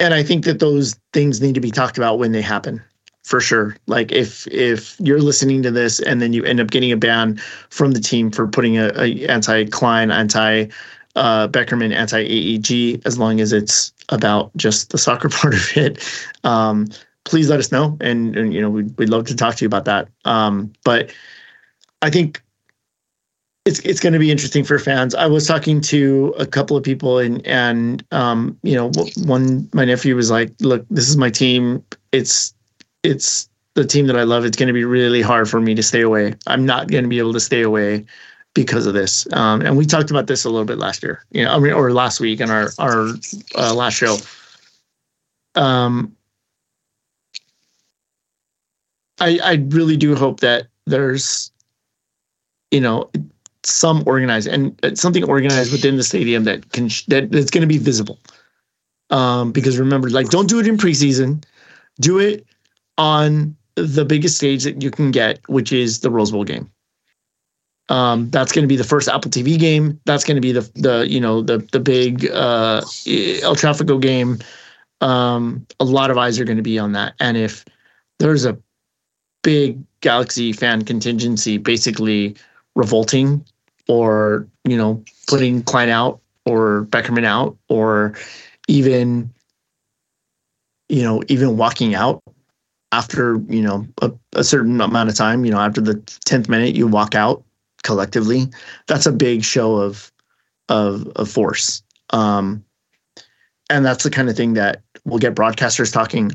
[0.02, 2.82] and I think that those things need to be talked about when they happen.
[3.24, 3.78] for sure.
[3.86, 7.40] Like if if you're listening to this and then you end up getting a ban
[7.70, 10.66] from the team for putting a, a anti Klein, anti
[11.16, 16.04] uh, Beckerman, anti AEG, as long as it's about just the soccer part of it.
[16.44, 16.88] Um,
[17.24, 19.68] please let us know, and, and you know we'd, we'd love to talk to you
[19.68, 20.08] about that.
[20.26, 21.14] Um, but
[22.02, 22.42] I think
[23.66, 25.14] it's it's going to be interesting for fans.
[25.14, 28.92] I was talking to a couple of people, and and um, you know,
[29.24, 31.84] one my nephew was like, "Look, this is my team.
[32.12, 32.54] It's
[33.04, 34.46] it's the team that I love.
[34.46, 36.36] It's going to be really hard for me to stay away.
[36.48, 38.04] I'm not going to be able to stay away
[38.56, 41.46] because of this." Um, and we talked about this a little bit last year, you
[41.46, 43.10] know, I mean, or last week in our our
[43.56, 44.18] uh, last show.
[45.54, 46.16] Um,
[49.20, 51.52] I I really do hope that there's,
[52.72, 53.12] you know
[53.64, 57.78] some organized and something organized within the stadium that can that that's going to be
[57.78, 58.20] visible.
[59.10, 61.44] Um, because remember, like, don't do it in preseason.
[62.00, 62.46] Do it
[62.98, 66.72] on the biggest stage that you can get, which is the Rose Bowl game.
[67.90, 70.00] Um, that's going to be the first Apple TV game.
[70.06, 74.40] That's going to be the the you know the the big uh, El Trafico game.
[75.02, 77.66] Um, a lot of eyes are going to be on that, and if
[78.20, 78.58] there's a
[79.44, 82.36] big Galaxy fan contingency, basically
[82.76, 83.46] revolting
[83.92, 88.16] or you know putting Klein out or Beckerman out or
[88.70, 89.30] even
[90.88, 92.24] you know even walking out
[92.94, 96.74] after you know a, a, certain amount of time you know after the 10th minute
[96.74, 97.44] you walk out
[97.84, 98.48] collectively.
[98.88, 100.10] That's a big show of
[100.70, 101.84] of of force.
[102.12, 102.64] Um
[103.70, 106.32] and that's the kind of thing that will get broadcasters talking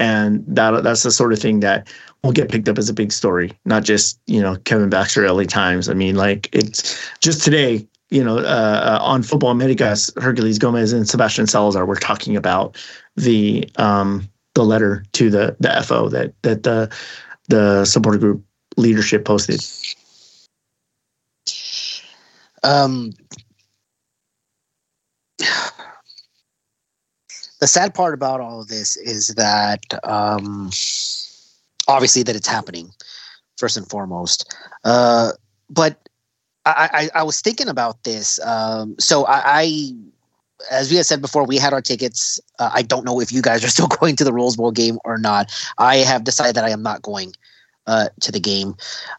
[0.00, 1.86] and that that's the sort of thing that
[2.26, 5.44] will get picked up as a big story, not just you know Kevin Baxter, LA
[5.44, 5.88] Times.
[5.88, 10.92] I mean, like it's just today, you know, uh, uh, on Futbol Americas, Herculez Gomez
[10.92, 12.76] and Sebastian Salazar were talking about
[13.16, 16.92] the um, the letter to the the FO that that the
[17.48, 18.44] the supporter group
[18.76, 19.64] leadership posted.
[22.62, 23.12] Um,
[27.60, 30.70] the sad part about all of this is that um,
[31.88, 32.90] obviously that it's happening
[33.56, 34.54] first and foremost.
[34.84, 35.32] Uh,
[35.70, 36.08] but
[36.64, 38.40] I, I, I, was thinking about this.
[38.44, 39.92] Um, so I, I,
[40.70, 42.40] as we had said before, we had our tickets.
[42.58, 44.98] Uh, I don't know if you guys are still going to the Rose Bowl game
[45.04, 45.52] or not.
[45.78, 47.32] I have decided that I am not going
[47.86, 48.74] uh, to the game,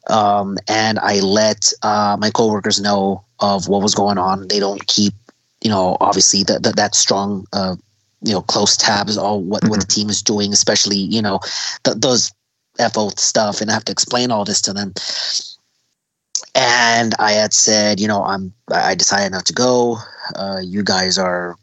[0.10, 4.50] um, and I let uh, my coworkers know of what was going on.
[4.50, 5.14] They don't keep,
[5.62, 7.78] you know, obviously that that, that strong uh,
[8.22, 10.02] you know close tabs on what, what the mm-hmm.
[10.02, 11.40] team is doing, especially you know
[11.84, 12.32] th- those
[12.94, 14.94] FO stuff, and I have to explain all this to them.
[16.56, 19.98] And I had said, you know, I'm I decided not to go.
[20.36, 21.56] Uh, you guys are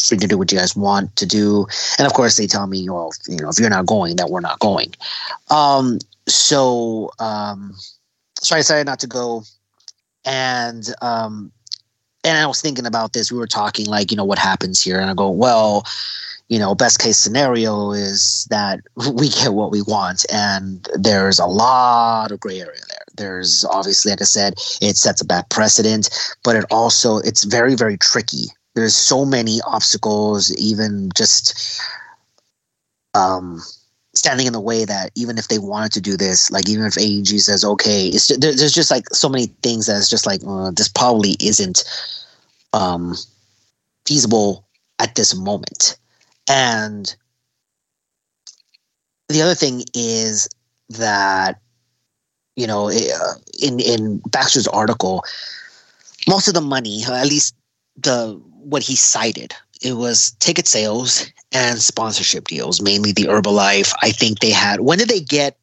[0.00, 1.66] free to do what you guys want to do.
[1.98, 4.40] And of course, they tell me, well, you know, if you're not going, that we're
[4.40, 4.94] not going.
[5.50, 7.74] Um, so, um,
[8.40, 9.42] so I decided not to go.
[10.24, 11.52] And um,
[12.24, 13.32] and I was thinking about this.
[13.32, 15.84] We were talking like, you know, what happens here, and I go, well,
[16.50, 18.80] you know, best case scenario is that
[19.14, 23.04] we get what we want, and there's a lot of gray area there.
[23.16, 26.10] There's obviously, like I said, it sets a bad precedent,
[26.44, 28.46] but it also it's very very tricky.
[28.74, 31.80] There's so many obstacles, even just
[33.14, 33.60] um
[34.12, 36.98] standing in the way that even if they wanted to do this, like even if
[36.98, 40.40] AEG says okay, it's just, there's just like so many things that it's just like
[40.44, 41.84] uh, this probably isn't
[42.72, 43.14] um,
[44.04, 44.66] feasible
[44.98, 45.96] at this moment.
[46.50, 47.14] And
[49.28, 50.48] the other thing is
[50.88, 51.60] that
[52.56, 55.22] you know uh, in in Baxter's article,
[56.28, 57.54] most of the money, at least
[57.96, 58.32] the
[58.64, 63.92] what he cited, it was ticket sales and sponsorship deals, mainly the Herbalife.
[64.02, 64.80] I think they had.
[64.80, 65.56] When did they get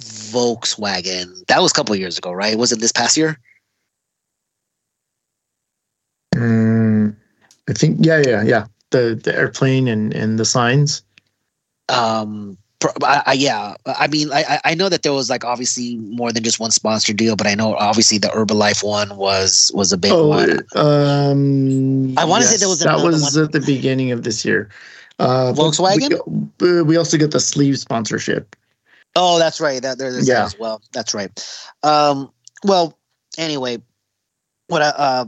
[0.00, 1.44] Volkswagen?
[1.46, 2.56] That was a couple years ago, right?
[2.56, 3.36] Was it this past year?
[6.36, 7.16] Mm,
[7.68, 8.66] I think yeah, yeah, yeah.
[8.90, 11.02] The the airplane and and the signs.
[11.88, 12.58] Um.
[13.02, 16.44] I, I, yeah, I mean, I I know that there was like obviously more than
[16.44, 20.12] just one sponsor deal, but I know obviously the Herbalife one was was a big
[20.12, 20.60] oh, one.
[20.76, 23.44] Um, I want to yes, say there was that was one.
[23.46, 24.70] at the beginning of this year.
[25.18, 26.50] Uh, Volkswagen.
[26.60, 28.54] We, we, also get the sleeve sponsorship.
[29.16, 29.82] Oh, that's right.
[29.82, 30.44] That there's yeah.
[30.44, 30.80] as well.
[30.92, 31.30] That's right.
[31.82, 32.30] Um,
[32.62, 32.96] well,
[33.36, 33.82] anyway,
[34.68, 35.24] what I, uh,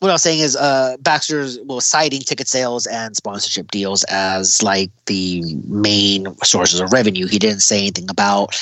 [0.00, 4.62] what I was saying is uh, Baxter's was citing ticket sales and sponsorship deals as
[4.62, 7.26] like the main sources of revenue.
[7.26, 8.56] He didn't say anything about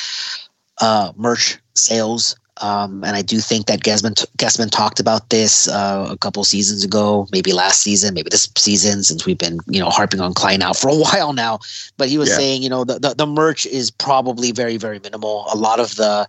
[0.81, 6.07] uh, merch sales Um, and I do think that Gesman Gesman talked about this uh,
[6.09, 9.89] a couple seasons ago, maybe last season, maybe this season, since we've been you know
[9.89, 11.59] harping on Klein out for a while now.
[11.97, 12.37] But he was yeah.
[12.37, 15.45] saying, you know, the, the, the merch is probably very very minimal.
[15.53, 16.27] A lot of the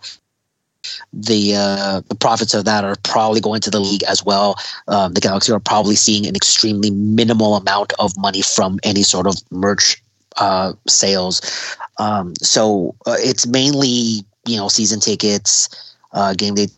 [1.12, 4.56] the uh, the profits of that are probably going to the league as well.
[4.86, 9.26] Um, the Galaxy are probably seeing an extremely minimal amount of money from any sort
[9.26, 10.02] of merch
[10.36, 11.40] uh, sales.
[11.98, 15.68] Um, so uh, it's mainly you know season tickets,
[16.12, 16.68] uh, game day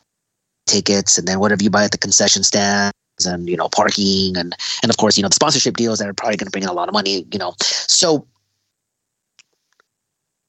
[0.67, 2.95] tickets, and then whatever you buy at the concession stands
[3.27, 6.15] and you know parking and and of course you know the sponsorship deals that are
[6.15, 7.27] probably going to bring in a lot of money.
[7.33, 8.27] You know, so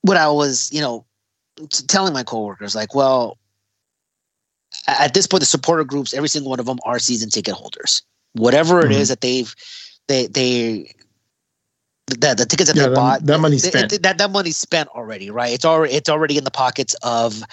[0.03, 1.05] what I was you know
[1.69, 3.37] telling my coworkers like, well,
[4.87, 8.01] at this point, the supporter groups, every single one of them are season ticket holders.
[8.33, 8.93] Whatever it mm-hmm.
[8.93, 9.53] is that they've
[10.07, 10.93] they they
[12.07, 13.93] the, the tickets that yeah, they that, bought that money spent.
[13.93, 15.53] it, that that money's spent already right?
[15.53, 17.43] It's already it's already in the pockets of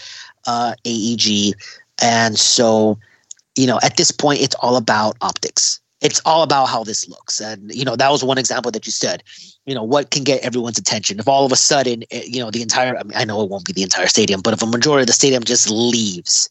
[0.47, 1.55] uh, AEG
[2.01, 2.99] and so
[3.57, 5.81] you know at this point it's all about optics.
[6.01, 7.41] It's all about how this looks.
[7.41, 9.23] And you know that was one example that you said
[9.67, 11.19] you know what can get everyone's attention?
[11.19, 13.51] If all of a sudden eh, you know the entire I, mean, I know it
[13.51, 16.49] won't be the entire stadium but if a majority of the stadium just leaves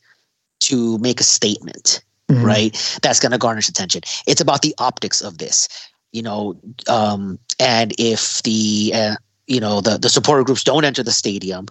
[0.60, 2.44] to make a statement mm-hmm.
[2.44, 5.68] right that's going to garnish attention it's about the optics of this
[6.12, 9.16] you know, um, and if the uh,
[9.46, 11.68] you know the the supporter groups don't enter the stadium,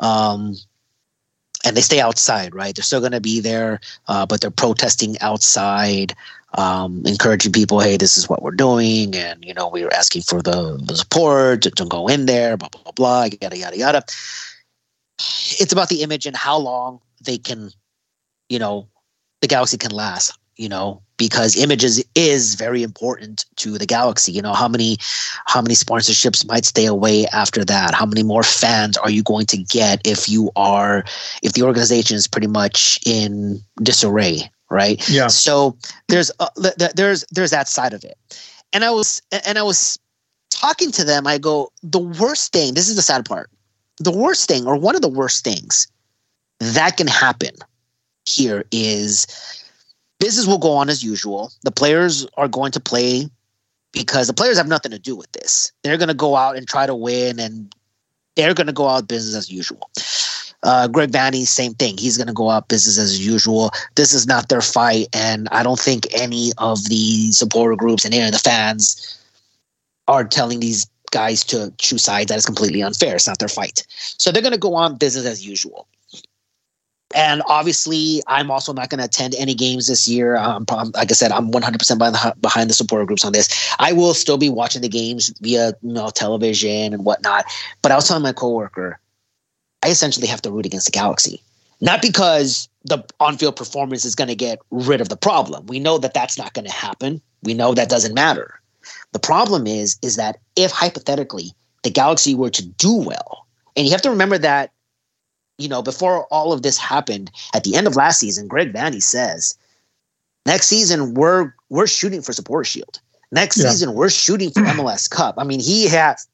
[0.00, 0.54] um,
[1.64, 2.74] and they stay outside, right?
[2.74, 6.14] They're still going to be there, uh, but they're protesting outside,
[6.54, 10.22] um, encouraging people, hey, this is what we're doing, and you know, we are asking
[10.22, 13.78] for the, the support to, to go in there, blah blah blah blah, yada yada
[13.78, 14.02] yada.
[15.18, 17.70] It's about the image and how long they can,
[18.48, 18.88] you know,
[19.40, 24.32] the galaxy can last you know because images is very important to the galaxy.
[24.32, 24.96] You know how many
[25.46, 27.94] how many sponsorships might stay away after that?
[27.94, 31.04] How many more fans are you going to get if you are
[31.42, 35.08] if the organization is pretty much in disarray right?
[35.08, 35.28] Yeah.
[35.28, 35.76] So
[36.08, 36.48] there's uh,
[36.94, 38.18] there's there's that side of it.
[38.72, 39.98] And i was and i was
[40.50, 43.48] talking to them i go the worst thing this is the sad part
[43.98, 45.86] the worst thing or one of the worst things
[46.58, 47.52] that can happen
[48.26, 49.26] here is
[50.18, 51.52] business will go on as usual.
[51.62, 53.28] The players are going to play
[53.92, 55.72] because the players have nothing to do with this.
[55.82, 57.74] They're going to go out and try to win, and
[58.34, 59.90] they're going to go out business as usual.
[60.62, 61.96] Uh, Greg Vanney, same thing.
[61.96, 63.70] He's going to go out business as usual.
[63.94, 68.12] This is not their fight, and I don't think any of the supporter groups and
[68.12, 69.18] any of the fans
[70.08, 72.28] are telling these guys to choose sides.
[72.28, 73.14] That is completely unfair.
[73.14, 73.86] It's not their fight.
[73.88, 75.86] So they're going to go on business as usual.
[77.14, 80.36] And obviously, I'm also not going to attend any games this year.
[80.36, 80.64] Um,
[80.94, 83.48] like I said, I'm 100% behind the, behind the supporter groups on this.
[83.78, 87.44] I will still be watching the games via you know television and whatnot.
[87.82, 88.98] But I was telling my coworker,
[89.82, 91.40] I essentially have to root against the Galaxy,
[91.80, 95.66] not because the on-field performance is going to get rid of the problem.
[95.66, 97.20] We know that that's not going to happen.
[97.42, 98.60] We know that doesn't matter.
[99.12, 103.92] The problem is, is that if hypothetically the Galaxy were to do well, and you
[103.92, 104.72] have to remember that
[105.58, 109.02] you know, before all of this happened, at the end of last season, Greg Vanney
[109.02, 109.56] says,
[110.44, 113.00] next season we're we're shooting for supporter shield.
[113.32, 113.70] Next yeah.
[113.70, 115.34] season we're shooting for MLS Cup.
[115.38, 116.26] I mean, he has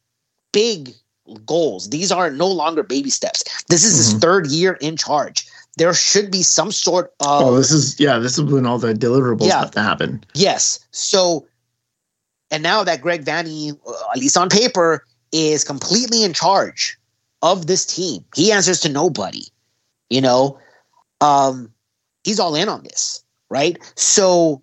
[0.53, 0.91] big
[1.47, 1.91] goals.
[1.91, 3.43] These are no longer baby steps.
[3.69, 4.15] This is mm-hmm.
[4.15, 5.47] his third year in charge.
[5.79, 8.93] There should be some sort of Oh, this is yeah, this is when all the
[8.93, 9.61] deliverables yeah.
[9.61, 10.23] have to happen.
[10.35, 10.81] Yes.
[10.91, 11.47] So
[12.51, 16.99] and now that Greg Vanney, uh, at least on paper, is completely in charge
[17.43, 18.25] of this team.
[18.35, 19.45] He answers to nobody.
[20.11, 20.59] You know,
[21.21, 21.73] um,
[22.25, 23.79] he's all in on this, right?
[23.97, 24.63] So,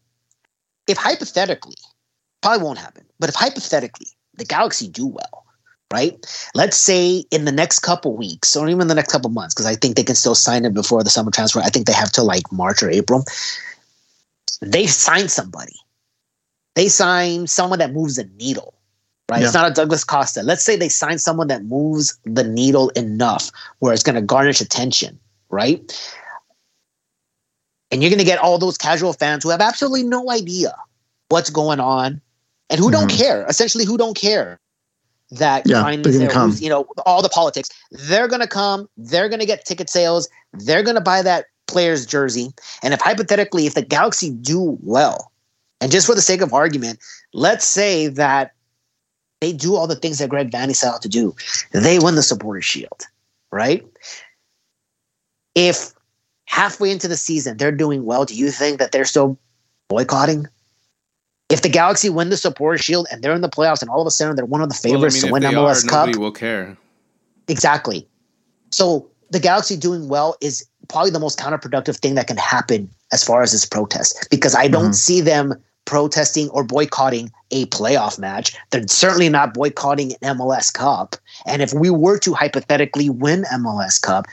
[0.88, 1.78] if hypothetically,
[2.41, 5.45] probably won't happen, but if hypothetically the Galaxy do well,
[5.91, 6.14] right?
[6.56, 9.76] Let's say in the next couple weeks, or even the next couple months, because I
[9.76, 11.60] think they can still sign it before the summer transfer.
[11.60, 13.24] I think they have to like March or April.
[14.62, 15.76] They sign somebody.
[16.76, 18.79] They sign someone that moves a needle
[19.30, 19.40] right?
[19.40, 19.46] Yeah.
[19.46, 20.44] It's not a Douglas Costa.
[20.44, 24.62] Let's say they sign someone that moves the needle enough where it's going to garnish
[24.62, 25.20] attention,
[25.50, 25.80] right?
[27.92, 30.76] And you're going to get all those casual fans who have absolutely no idea
[31.30, 32.22] what's going on
[32.70, 33.08] and who mm-hmm.
[33.08, 34.60] don't care, essentially, who don't care
[35.32, 36.56] that yeah, they're gonna come.
[36.58, 37.70] you know, all the politics.
[37.92, 41.46] They're going to come, they're going to get ticket sales, they're going to buy that
[41.68, 42.50] player's jersey.
[42.82, 45.32] And if hypothetically, if the Galaxy do well,
[45.82, 47.00] and just for the sake of argument,
[47.34, 48.54] let's say that
[49.42, 51.36] they do all the things that Greg Vanney set out to do.
[51.72, 53.02] They win the supporter shield,
[53.52, 53.86] right?
[55.56, 55.94] If
[56.46, 59.38] halfway into the season they're doing well, do you think that they're still
[59.88, 60.48] boycotting?
[61.50, 64.08] If the Galaxy win the supporter shield and they're in the playoffs and all of
[64.08, 66.08] a sudden they're one of the favorites well, I mean, to win MLS are, Cup,
[66.08, 66.78] nobody will care.
[67.48, 68.08] Exactly.
[68.72, 73.24] So the Galaxy doing well is probably the most counterproductive thing that can happen as
[73.24, 74.96] far as this protest because I don't Mhm.
[74.96, 75.56] see them
[75.86, 78.56] protesting or boycotting a playoff match.
[78.70, 81.16] They're certainly not boycotting an MLS Cup.
[81.46, 84.26] And if we were to hypothetically win MLS Cup,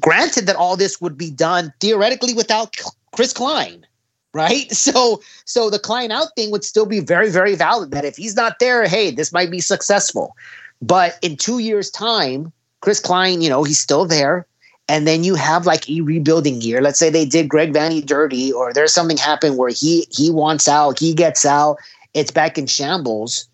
[0.00, 2.76] granted that all this would be done theoretically without
[3.14, 3.86] Chris Klein,
[4.34, 4.70] right?
[4.74, 8.36] So so the Klein out thing would still be very very valid that if he's
[8.36, 10.36] not there, hey, this might be successful.
[10.80, 14.46] But in 2 years time, Chris Klein, you know, he's still there
[14.88, 16.80] and then you have like a rebuilding year.
[16.80, 20.66] Let's say they did Greg Vanney dirty, or there's something happen where he he wants
[20.66, 21.76] out, he gets out,
[22.14, 23.48] it's back in shambles,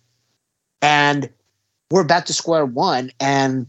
[0.80, 1.28] and
[1.90, 3.10] we're back to square one.
[3.20, 3.66] And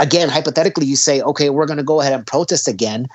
[0.00, 3.06] again, hypothetically, you say, okay, we're going to go ahead and protest again.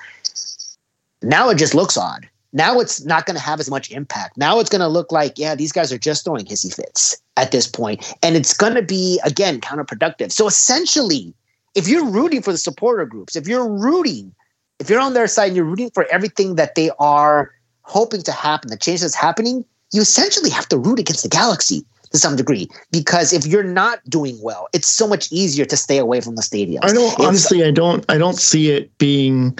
[1.22, 2.28] Now it just looks odd.
[2.54, 4.36] Now it's not going to have as much impact.
[4.36, 7.50] Now it's going to look like, yeah, these guys are just throwing hissy fits at
[7.50, 10.32] this point, and it's going to be again counterproductive.
[10.32, 11.34] So essentially,
[11.74, 14.34] if you're rooting for the supporter groups, if you're rooting,
[14.78, 17.50] if you're on their side and you're rooting for everything that they are
[17.82, 21.84] hoping to happen, the change that's happening, you essentially have to root against the galaxy
[22.10, 25.96] to some degree because if you're not doing well, it's so much easier to stay
[25.98, 26.82] away from the stadium.
[26.84, 27.64] I don't It's- honestly.
[27.64, 28.04] I don't.
[28.10, 29.58] I don't see it being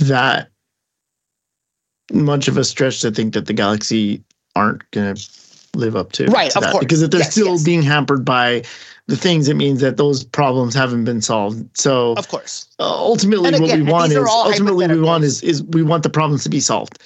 [0.00, 0.48] that
[2.12, 4.22] much of a stretch to think that the Galaxy
[4.54, 5.28] aren't going to
[5.74, 6.72] live up to Right, to of that.
[6.72, 6.84] course.
[6.84, 7.62] because if they're Yes, still yes.
[7.64, 8.62] being hampered by
[9.06, 11.76] the things, it means that those problems haven't been solved.
[11.76, 12.68] So of course.
[12.78, 16.10] uh, ultimately, And what we want is ultimately we want is is we want the
[16.10, 16.98] problems to be solved,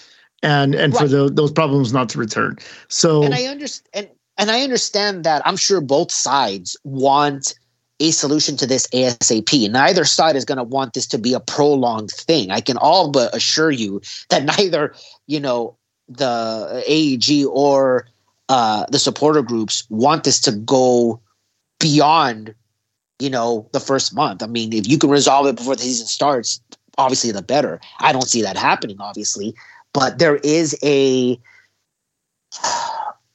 [0.42, 1.10] and and for Right.
[1.10, 2.58] the, those problems not to return.
[2.88, 7.54] So and I understand and, and I understand that I'm sure both sides want
[8.00, 9.70] a solution to this ASAP.
[9.70, 12.52] Neither side is going to want this to be a prolonged thing.
[12.52, 14.94] I can all but assure you that neither,
[15.26, 15.76] you know,
[16.08, 18.06] the AEG or
[18.48, 21.20] uh, the supporter groups want this to go
[21.80, 22.54] beyond,
[23.18, 24.42] you know, the first month.
[24.42, 26.60] I mean, if you can resolve it before the season starts,
[26.98, 27.80] obviously the better.
[28.00, 29.54] I don't see that happening, obviously,
[29.92, 31.38] but there is a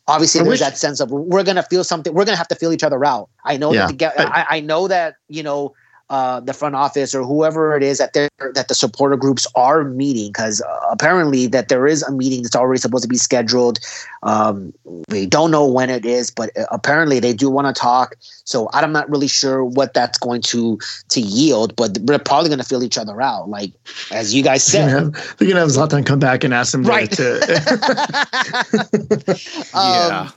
[0.08, 2.56] obviously I there's wish- that sense of we're gonna feel something we're gonna have to
[2.56, 3.88] feel each other out i know Yeah.
[3.88, 5.74] that the, I, I know that you know
[6.10, 9.84] uh, the front office or whoever it is that they that the supporter groups are
[9.84, 13.80] meeting because uh, apparently that there is a meeting that's already supposed to be scheduled
[14.22, 14.74] um,
[15.10, 18.70] we don't know when it is but uh, apparently they do want to talk so
[18.74, 20.78] i'm not really sure what that's going to
[21.08, 23.72] to yield but they're probably going to feel each other out like
[24.12, 26.84] as you guys said gonna have they're gonna have Zlatan come back and ask him
[26.84, 27.10] Right.
[27.12, 27.40] to
[29.74, 30.30] yeah.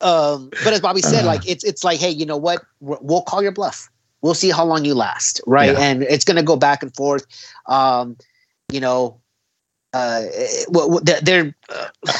[0.00, 1.28] um, but as Bobby said, Uh.
[1.28, 2.62] like it's it's like, hey, you know what?
[2.80, 3.88] We're- We'll call your bluff.
[4.22, 5.72] We'll see how long you last, right?
[5.72, 5.80] Yeah.
[5.80, 7.26] And it's going to go back and forth.
[7.66, 8.16] Um,
[8.70, 9.20] you know,
[9.92, 10.22] uh,
[11.22, 12.12] they're, uh,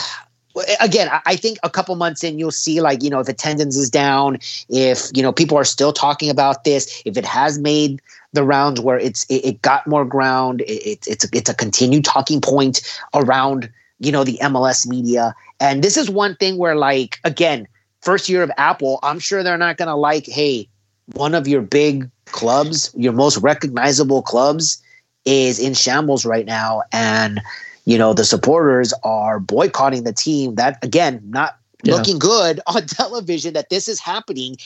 [0.80, 1.08] again.
[1.26, 4.38] I- think a couple months in, you'll see like you know if attendance is down,
[4.68, 8.80] if you know people are still talking about this, if it has made the rounds
[8.80, 12.82] where it's it, it got more ground, it, it's it's a continued talking point
[13.14, 13.70] around
[14.00, 15.34] you know the MLS media.
[15.60, 17.68] And this is one thing where, like, again,
[18.00, 20.68] first year of Apple, I'm sure they're not going to like, hey,
[21.14, 24.82] one of your big clubs, your most recognizable clubs,
[25.24, 26.82] is in shambles right now.
[26.92, 27.40] And,
[27.84, 30.54] you know, the supporters are boycotting the team.
[30.56, 31.94] That, again, not Yeah.
[31.94, 34.56] looking good on television that this is happening.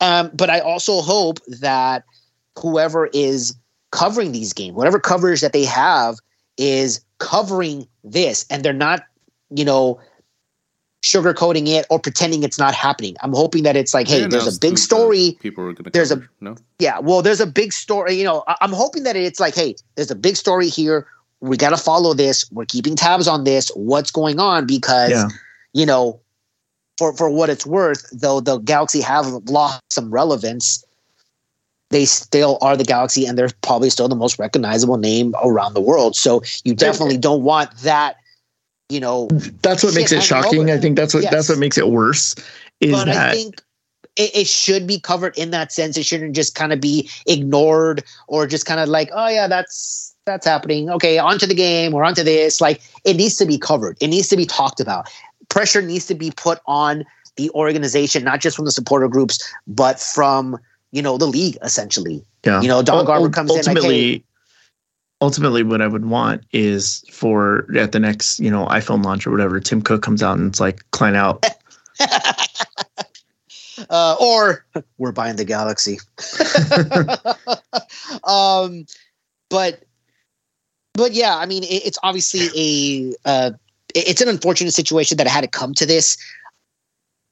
[0.00, 2.04] Um, but I also hope that
[2.58, 3.54] whoever is
[3.90, 6.16] covering these games, whatever coverage that they have,
[6.56, 9.04] is covering this and they're not,
[9.50, 10.00] you know,
[11.04, 13.14] sugarcoating it or pretending it's not happening.
[13.20, 15.36] I'm hoping that it's like, hey, They there's a big story.
[15.40, 15.90] People are going to.
[15.90, 16.56] There's a- no.
[16.78, 18.14] Yeah, well, there's a big story.
[18.14, 21.06] You know, I- I'm hoping that it's like, hey, there's a big story here.
[21.40, 22.50] We got to follow this.
[22.50, 23.68] We're keeping tabs on this.
[23.74, 24.66] What's going on?
[24.66, 25.28] Because Yeah.
[25.74, 26.20] you know,
[26.96, 30.82] for for what it's worth, though the Galaxy have lost some relevance,
[31.90, 35.82] they still are the Galaxy, and they're probably still the most recognizable name around the
[35.82, 36.16] world.
[36.16, 38.16] So you definitely eh don't want that.
[38.88, 39.28] You know,
[39.62, 40.70] that's what makes it shocking.
[40.70, 41.32] I think that's what Yes.
[41.32, 42.34] that's what makes it worse.
[42.80, 43.62] Is but that I think
[44.16, 45.96] it, it should be covered in that sense.
[45.96, 50.14] It shouldn't just kind of be ignored or just kind of like, oh yeah, that's
[50.26, 50.90] that's happening.
[50.90, 52.60] Okay, onto the game or onto this.
[52.60, 53.96] Like it needs to be covered.
[54.00, 55.10] It needs to be talked about.
[55.48, 57.04] Pressure needs to be put on
[57.36, 60.58] the organization, not just from the supporter groups, but from
[60.92, 62.24] you know the league essentially.
[62.44, 62.60] yeah.
[62.60, 64.24] You know, Don Garber comes in like, ultimately, hey,
[65.24, 69.30] ultimately, what I would want is for at the next, you know, iPhone launch or
[69.30, 71.46] whatever, Tim Cook comes out and it's like Klein out.
[73.88, 74.66] uh, or
[74.98, 75.98] we're buying the Galaxy.
[78.24, 78.84] um,
[79.48, 79.82] but
[80.92, 83.50] but yeah, I mean, it, it's obviously a uh,
[83.94, 86.18] it- it's an unfortunate situation that it had to come to this.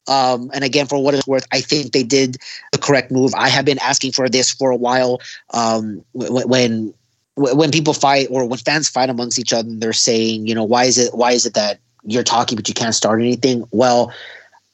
[0.08, 2.38] Um, and again, for what it's worth, I think they did
[2.72, 3.34] the correct move.
[3.36, 5.20] I have been asking for this for a while.
[5.52, 7.01] Um, when wh-
[7.36, 10.84] when people fight or when fans fight amongst each other, they're saying, you know, why
[10.84, 13.64] is it why is it that you're talking but you can't start anything?
[13.70, 14.12] Well,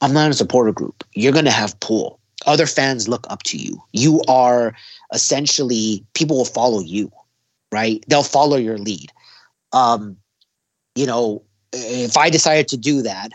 [0.01, 1.03] I'm not in a supporter group.
[1.13, 2.19] You're gonna have pull.
[2.45, 3.81] Other fans look up to you.
[3.93, 4.73] You are
[5.13, 7.11] essentially people will follow you,
[7.71, 8.03] right?
[8.07, 9.11] They'll follow your lead.
[9.71, 10.17] Um,
[10.95, 13.31] you know, if I decided to do that,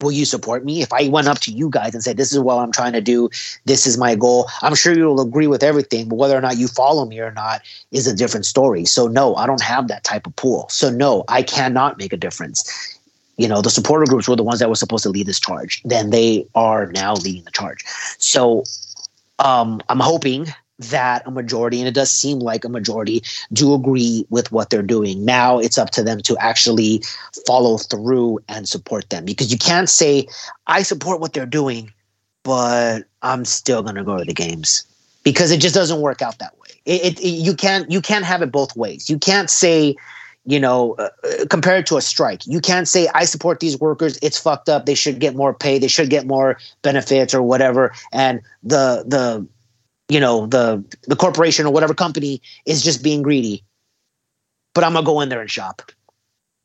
[0.00, 0.82] will you support me?
[0.82, 3.00] If I went up to you guys and said, This is what I'm trying to
[3.00, 3.30] do,
[3.64, 6.68] this is my goal, I'm sure you'll agree with everything, but whether or not you
[6.68, 8.84] follow me or not is a different story.
[8.84, 10.66] So, no, I don't have that type of pool.
[10.68, 12.98] So, no, I cannot make a difference.
[13.36, 15.82] You know, the supporter groups were the ones that were supposed to lead this charge.
[15.84, 17.84] Then they are now leading the charge.
[18.18, 18.64] So,
[19.38, 20.46] um, I'm hoping
[20.78, 23.22] that a majority, and it does seem like a majority,
[23.52, 25.24] do agree with what they're doing.
[25.24, 27.02] Now it's up to them to actually
[27.46, 30.28] follow through and support them because you can't say,
[30.66, 31.92] I support what they're doing,
[32.42, 34.84] but I'm still going to go to the games
[35.22, 36.68] because it just doesn't work out that way.
[36.84, 39.10] It, it, it you can't you can't have it both ways.
[39.10, 39.96] You can't say
[40.48, 42.46] you know, uh, it to a strike.
[42.46, 44.16] You can't say I support these workers.
[44.22, 44.86] It's fucked up.
[44.86, 45.80] They should get more pay.
[45.80, 47.92] They should get more benefits or whatever.
[48.12, 49.46] And the the
[50.08, 53.64] you know the the corporation or whatever company is just being greedy
[54.74, 55.82] but i'm gonna go in there and shop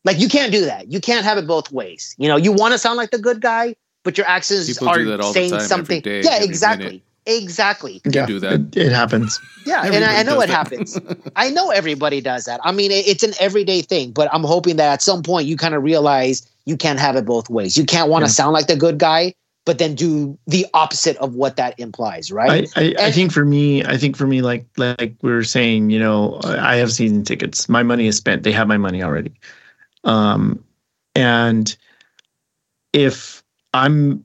[0.06, 2.72] like you can't do that you can't have it both ways you know you want
[2.74, 6.22] to sound like the good guy but your actions People are saying time, something day,
[6.24, 7.02] yeah exactly minute.
[7.26, 8.54] exactly You yeah, do that.
[8.54, 9.40] It, it happens.
[9.66, 10.54] yeah and I, I know does it that.
[10.54, 11.00] happens
[11.36, 14.76] i know everybody does that i mean it, it's an everyday thing but i'm hoping
[14.78, 17.86] that at some point you kind of realize you can't have it both ways you
[17.86, 18.34] can't want to Yeah.
[18.34, 19.34] sound like the good guy
[19.66, 23.46] but then do the opposite of what that implies right I, I, I think for
[23.46, 27.24] me, I think for me, like like we were saying, you know, I have season
[27.24, 27.70] tickets.
[27.70, 28.44] My money is spent.
[28.44, 29.34] They have my money already.
[30.04, 30.64] Um,
[31.16, 31.76] and
[32.94, 33.44] if
[33.74, 34.24] I'm,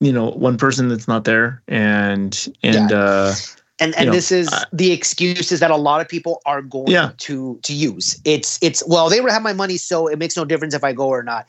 [0.00, 3.34] you know, one person that's not there, and and uh,
[3.78, 7.12] and and know, this is the excuses that a lot of people are going Yeah.
[7.18, 10.74] to to use it's it's well they have my money so it makes no difference
[10.74, 11.46] if i go or not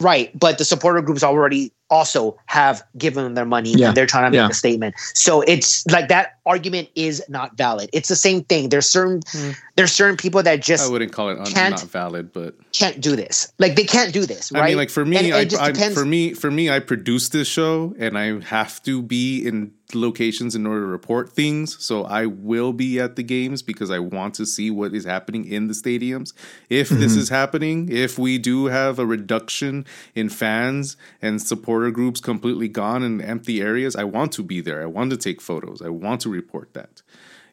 [0.00, 3.88] right but the supporter groups already also have given them their money Yeah.
[3.88, 4.48] and they're trying to make Yeah.
[4.48, 8.88] a statement so it's like that argument is not valid it's the same thing there's
[8.88, 9.50] certain Hmm.
[9.76, 13.00] There's certain people that just I wouldn't call it un- Can't- not valid, but can't
[13.00, 15.68] do this like they can't do this right I mean, like for me, And I,
[15.68, 19.72] I, for me, for me, I produce this show, and I have to be in
[19.94, 21.82] locations in order to report things.
[21.84, 25.44] So I will be at the games because I want to see what is happening
[25.44, 26.32] in the stadiums.
[26.68, 27.20] If this mm-hmm.
[27.20, 33.02] is happening, if we do have a reduction in fans and supporter groups completely gone
[33.02, 34.82] and empty areas, I want to be there.
[34.82, 35.82] I want to take photos.
[35.82, 37.02] I want to report that.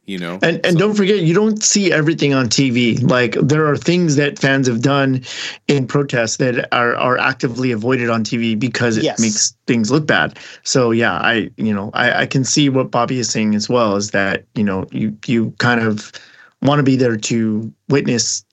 [0.10, 2.98] You know, And and So- don't forget, you don't see everything on TV.
[2.98, 5.22] Like there are things that fans have done
[5.68, 9.20] in protests that are are actively avoided on TV because it Yes.
[9.20, 10.40] makes things look bad.
[10.64, 13.98] So yeah, I you know I, I can see what Bobby is saying as well.
[13.98, 16.12] Is that you know you you kind of
[16.64, 18.44] want to be there to witness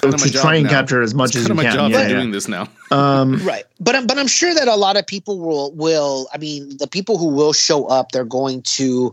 [0.00, 0.70] kinda to try and now.
[0.70, 1.74] capture as much it's as kind you of my can.
[1.74, 2.66] job Yeah, doing this now.
[2.90, 6.38] Um, right but I'm, but i'm sure that a lot of people will will i
[6.38, 9.12] mean the people who will show up they're going to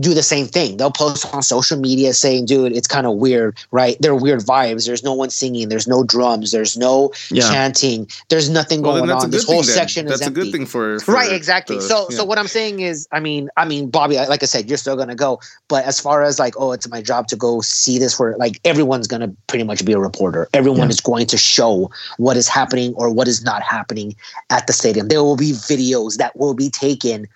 [0.00, 0.76] do the same thing.
[0.78, 3.96] They'll post on social media saying dude it's kind of weird right?
[4.00, 4.86] There are weird vibes.
[4.86, 5.68] There's no one singing.
[5.68, 6.50] There's no drums.
[6.52, 7.48] There's no yeah.
[7.48, 8.08] chanting.
[8.28, 9.20] There's nothing Well, going on.
[9.22, 9.66] Good this whole thing.
[9.66, 9.74] Then.
[9.76, 11.76] section That's is a good thing for, for right exactly.
[11.76, 12.16] the- so yeah.
[12.16, 14.96] so what i'm saying is i mean i mean bobby like i said you're still
[14.96, 15.40] gonna go.
[15.68, 18.60] But as far as like oh it's my job to go see this where like
[18.64, 20.48] everyone's gonna pretty much be a reporter.
[20.54, 20.88] Everyone Yeah.
[20.96, 24.14] is going to show what is happening or what is not happening
[24.50, 25.08] at the stadium.
[25.08, 27.26] There will be videos that will be taken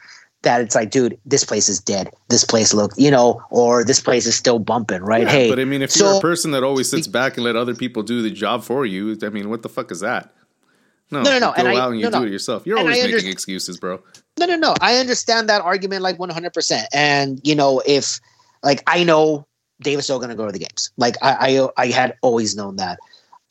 [0.45, 4.01] that it's like dude this place is dead this place look you know or this
[4.01, 6.53] place is still bumping right Yeah, hey but I mean, if so- you're a person
[6.53, 9.51] that always sits back and let other people do the job for you, I mean,
[9.51, 10.33] what the fuck is that?
[11.11, 12.67] No, No, no, no, and I- and you no, do it yourself.
[12.67, 14.03] You're always making excuses, bro.
[14.39, 14.75] No, no, no.
[14.81, 16.87] I understand that argument like 100%.
[16.93, 18.21] And, you know, if,
[18.63, 19.47] like, I know
[19.83, 20.91] Davis is still going to go to the games.
[20.97, 22.99] Like, I, I, I had always known that.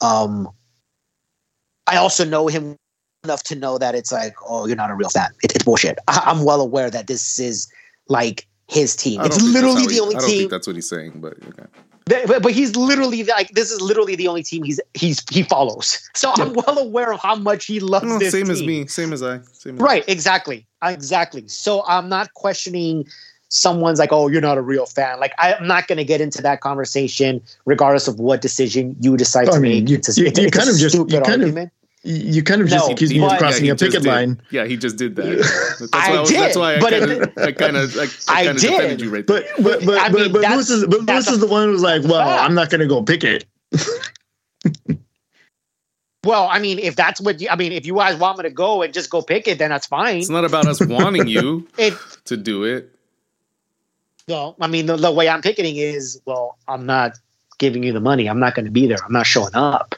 [0.01, 0.49] Um,
[1.87, 2.75] I also know him
[3.23, 5.29] enough to know that it's like, oh, you're not a real fan.
[5.43, 5.97] It, it's bullshit.
[6.07, 7.71] I, I'm well aware that this is
[8.09, 9.21] like his team.
[9.21, 10.37] It's don't think that's literally the he- only I don't team.
[10.39, 11.63] think that's what he's saying, but okay.
[12.05, 15.43] But, but, but he's literally like this is literally the only team he's he's he
[15.43, 15.99] follows.
[16.15, 19.13] So I'm well aware of how much he loves No, this same as me, same
[19.13, 20.67] as I, same as Right, exactly.
[20.83, 21.47] Exactly.
[21.47, 23.07] So I'm not questioning
[23.47, 25.19] someone's like, oh, you're not a real fan.
[25.21, 29.47] Like I'm not going to get into that conversation, regardless of what decision you decide
[29.47, 29.89] I to mean, make.
[29.91, 31.47] you- it's a, you- it's you it's a kind of just- you stupid kind of-
[31.47, 31.71] argument.
[32.05, 34.05] You kind of just No, accused me of crossing he a picket did.
[34.09, 34.41] line.
[34.51, 35.23] Yeah, he just did that.
[35.79, 38.01] That's I why I was, That's why I but kind of, I kind of, I,
[38.01, 38.05] I
[38.41, 39.41] I kind defended did, you right there.
[39.57, 41.47] But but but I but, mean, but that's- Moose is but that's Moose is the
[41.47, 42.43] one who was like, well, fact.
[42.43, 43.45] I'm not going to go picket.
[46.25, 48.49] Well, I mean, if that's what you, I mean, if you guys want me to
[48.49, 50.17] go and just go pick it, then that's fine.
[50.17, 51.93] it's not about us wanting you It,
[52.25, 52.89] to do it.
[54.29, 57.17] well, I mean, the, the way I'm picketing is, well, I'm not,
[57.59, 58.97] giving you the money, I'm not going to be there.
[59.05, 59.95] I'm not showing up,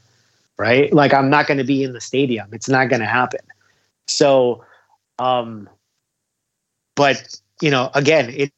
[0.57, 0.91] right?
[0.93, 2.47] Like I'm not going to be in the stadium.
[2.51, 3.41] It's not going to happen.
[4.07, 4.63] So,
[5.19, 5.69] um,
[6.95, 8.51] but you know, again, it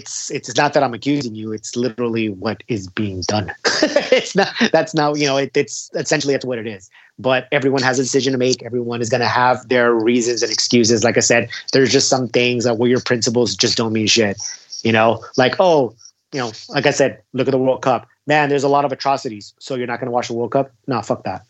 [0.00, 1.52] it's it's not that I'm accusing you.
[1.52, 3.52] It's literally what is being done.
[3.82, 4.48] it's not.
[4.72, 5.36] That's now you know.
[5.36, 6.90] It, it's essentially that's what it is.
[7.18, 8.62] But everyone has a decision to make.
[8.62, 11.04] Everyone is going to have their reasons and excuses.
[11.04, 14.40] Like I said, there's just some things that where your principles just don't mean shit.
[14.82, 15.94] You know, like oh,
[16.32, 18.06] you know, like I said, look at the World Cup.
[18.30, 19.54] Man, there's a lot of atrocities.
[19.58, 20.70] So you're not going to watch the World Cup?
[20.86, 21.44] No, fuck that.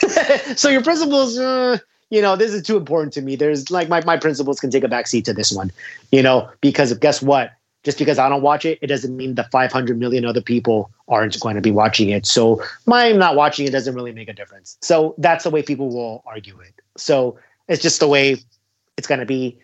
[0.58, 1.38] so your principles.
[1.38, 1.78] Uh,
[2.10, 3.36] you know, this is too important to me.
[3.36, 5.70] There's like my, my principles can take a backseat to this one,
[6.10, 7.52] you know, because guess what?
[7.84, 11.38] Just because I don't watch it, it doesn't mean the 500 million other people aren't
[11.38, 12.26] going to be watching it.
[12.26, 14.76] So my not watching it doesn't really make a difference.
[14.82, 16.74] So that's the way people will argue it.
[16.96, 17.38] So
[17.68, 18.38] it's just the way
[18.96, 19.56] it's going to be.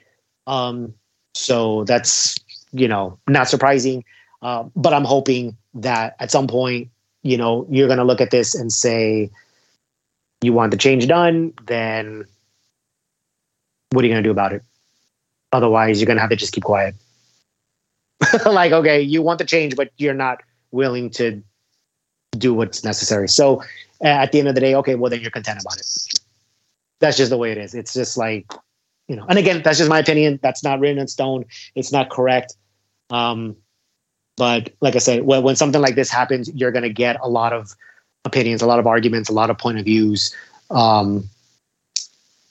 [0.47, 0.95] Um,
[1.35, 2.39] so that's,
[2.71, 4.05] you know, not surprising.
[4.45, 6.91] Uh, but I'm hoping that at some point,
[7.23, 9.31] you know, you're going to look at this and say,
[10.43, 12.27] you want the change done, then
[13.91, 14.63] what are you going to do about it?
[15.51, 16.95] Otherwise, you're going to have to just keep quiet.
[18.47, 20.43] like, okay, you want the change, but you're not
[20.73, 21.43] willing to
[22.37, 23.29] do what's necessary.
[23.29, 23.63] So
[24.03, 25.87] at the end of the day, okay, well, then you're content about it.
[27.01, 27.75] That's just the way it is.
[27.75, 28.53] It's just like,
[29.09, 30.39] you know, and again, that's just my opinion.
[30.43, 31.47] That's not written in stone.
[31.75, 32.57] It's not correct.
[33.09, 33.57] Um,
[34.37, 37.29] but like I said, when, when something like this happens, you're going to get a
[37.29, 37.75] lot of
[38.25, 40.35] opinions, a lot of arguments, a lot of point of views.
[40.71, 41.29] Um,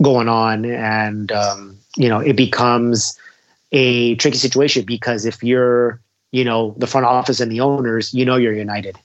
[0.03, 0.65] going on.
[0.65, 3.17] And um, you know it becomes
[3.71, 5.99] a tricky situation because if you're
[6.31, 8.97] you know the front office and the owners you know you're united.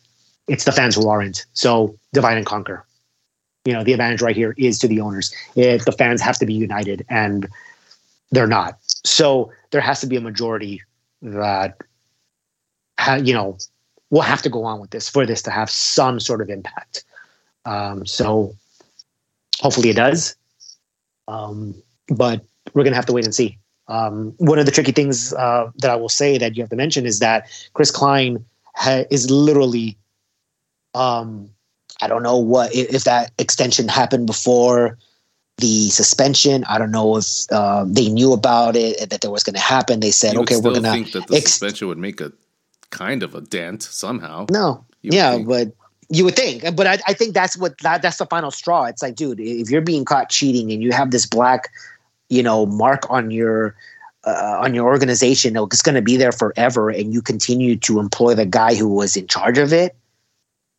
[0.46, 2.84] It's the fans who aren't so divide and conquer.
[3.64, 5.34] You know the advantage right here is to the owners.
[5.54, 7.48] If the fans have to be united and
[8.30, 8.78] they're not.
[9.04, 10.82] So there has to be a majority
[11.22, 11.78] that
[12.98, 13.56] ha- you know
[14.10, 17.04] we'll have to go on with this for this to have some sort of impact
[17.64, 18.54] um, so
[19.60, 20.36] hopefully it does
[21.28, 21.74] um,
[22.08, 22.44] but
[22.74, 23.58] we're going to have to wait and see.
[23.86, 26.76] Um, one of the tricky things uh, that I will say that you have to
[26.76, 28.44] mention is that Chris Klein
[28.74, 29.96] ha- is literally,
[30.94, 31.50] um,
[32.00, 34.98] I don't know what if that extension happened before
[35.56, 36.64] the suspension.
[36.64, 40.00] I don't know if uh, they knew about it that there was going to happen.
[40.00, 42.32] They said, "Okay, we're going to think that the ex- suspension would make a
[42.90, 45.48] kind of a dent somehow." No, yeah, think.
[45.48, 45.72] but
[46.10, 48.84] you would think, but I, I think that's what that, that's the final straw.
[48.84, 51.70] It's like, dude, if you're being caught cheating and you have this black,
[52.30, 53.74] you know, mark on your
[54.24, 58.34] uh, on your organization, it's going to be there forever, and you continue to employ
[58.34, 59.94] the guy who was in charge of it.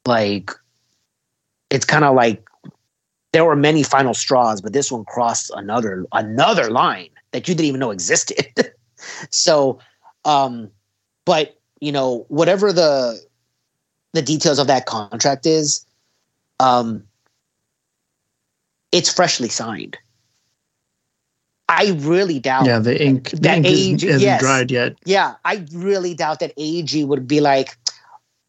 [0.05, 0.51] Like,
[1.69, 2.47] it's kind of like
[3.31, 7.67] there were many final straws, but this one crossed another another line that you didn't
[7.67, 8.47] even know existed.
[9.29, 9.79] so,
[10.25, 10.71] um,
[11.25, 13.21] but you know, whatever the
[14.13, 15.85] the details of that contract is,
[16.59, 17.03] um,
[18.91, 19.97] it's freshly signed.
[21.69, 22.65] I really doubt.
[22.65, 24.97] Yeah, the ink, the ink AG, isn't, yes, dried yet.
[25.05, 27.77] Yeah, I really doubt that AEG would be like,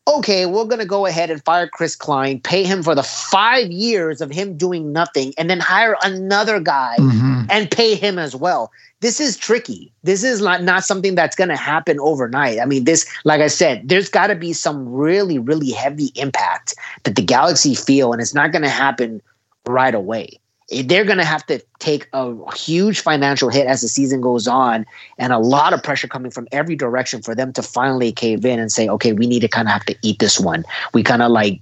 [0.09, 3.71] okay, we're going to go ahead and fire Chris Klein, pay him for the five
[3.71, 7.43] years of him doing nothing, and then hire another guy mm-hmm.
[7.49, 9.93] and pay him as well this is tricky.
[10.03, 12.61] This is not, not something that's going to happen overnight.
[12.61, 16.75] I mean, this, like I said, there's got to be some really, really heavy impact
[17.05, 19.23] that the Galaxy feel, and it's not going to happen
[19.67, 20.39] right away.
[20.71, 24.87] They're going to have to take a huge financial hit as the season goes on,
[25.19, 28.59] and a lot of pressure coming from every direction for them to finally cave in
[28.59, 30.65] and say, okay, we need to kind of have to eat this one.
[30.95, 31.61] We kind of like,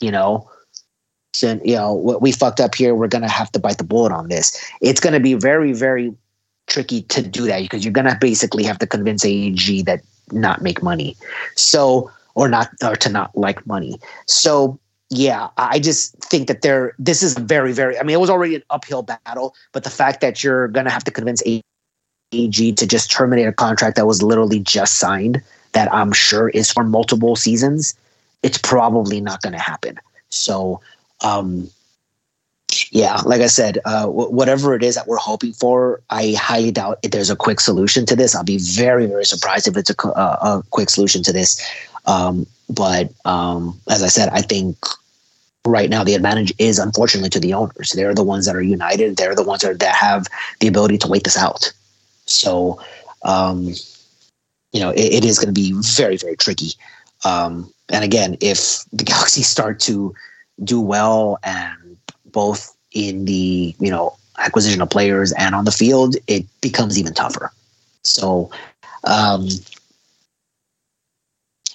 [0.00, 0.48] you know,
[1.42, 2.94] you know, we fucked up here.
[2.94, 4.62] We're going to have to bite the bullet on this.
[4.82, 6.14] It's going to be very, very
[6.66, 10.00] tricky to do that because you're gonna basically have to convince AEG that
[10.30, 11.16] not make money.
[11.56, 13.98] So or not or to not like money.
[14.26, 14.78] So
[15.14, 18.56] yeah, I just think that there this is very, very I mean it was already
[18.56, 23.10] an uphill battle, but the fact that you're gonna have to convince AEG to just
[23.10, 25.42] terminate a contract that was literally just signed
[25.72, 27.94] that I'm sure is for multiple seasons,
[28.42, 29.98] it's probably not gonna happen.
[30.30, 30.80] So
[31.20, 31.68] um
[32.90, 36.70] yeah, like I said, uh, w- whatever it is that we're hoping for, I highly
[36.70, 38.34] doubt if there's a quick solution to this.
[38.34, 41.60] I'll be very, very surprised if it's a, uh, a quick solution to this.
[42.06, 44.78] Um, but um, as I said, I think
[45.66, 47.92] right now the advantage is unfortunately to the owners.
[47.92, 49.16] They're the ones that are united.
[49.16, 50.26] They're the ones that, are, that have
[50.60, 51.72] the ability to wait this out.
[52.26, 52.80] So,
[53.24, 53.74] um,
[54.72, 56.72] you know, it, it is going to be very, very tricky.
[57.24, 60.14] Um, and again, if the Galaxy start to
[60.64, 61.96] do well and
[62.26, 67.14] both in the you know acquisition of players and on the field, it becomes even
[67.14, 67.52] tougher.
[68.02, 68.50] So,
[69.04, 69.48] um,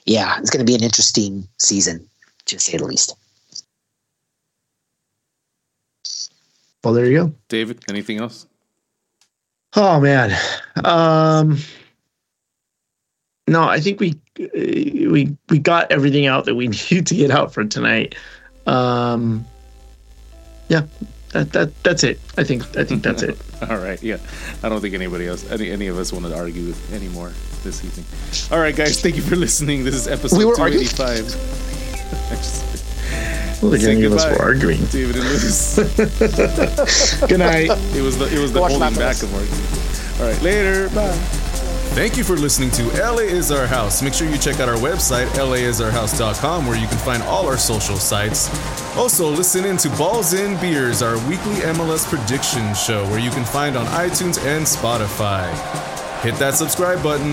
[0.05, 2.07] yeah, it's going to be an interesting season,
[2.45, 3.15] to say the least.
[6.87, 7.33] Well, there you go.
[7.49, 8.47] David, anything else?
[9.75, 10.33] Oh man.
[10.85, 11.57] Um
[13.45, 17.53] No, I think we we we got everything out that we need to get out
[17.53, 18.15] for tonight.
[18.65, 19.45] Um
[20.69, 20.83] Yeah,
[21.33, 22.21] that that that's it.
[22.37, 23.37] I think I think that's it.
[23.69, 24.19] All right, yeah.
[24.63, 27.33] I don't think anybody else, any any of us, want to argue anymore
[27.65, 28.05] this evening.
[28.49, 29.83] All right, guys, thank you for listening.
[29.83, 31.27] This is episode We two eighty five.
[33.61, 34.37] Well, the Say gang of us goodbye.
[34.37, 34.85] were arguing.
[34.85, 35.75] David and Lewis.
[37.27, 37.69] Good night.
[37.95, 40.21] It was the it was the Watch holding back of arguing.
[40.21, 40.89] All right, later.
[40.89, 41.11] Bye.
[41.97, 44.03] Thank you for listening to LA is Our House.
[44.03, 47.95] Make sure you check out our website, laisourhouse.com, where you can find all our social
[47.97, 48.49] sites.
[48.95, 53.43] Also, listen in to Balls in Beers, our weekly MLS prediction show, where you can
[53.43, 55.49] find on iTunes and Spotify.
[56.21, 57.31] Hit that subscribe button.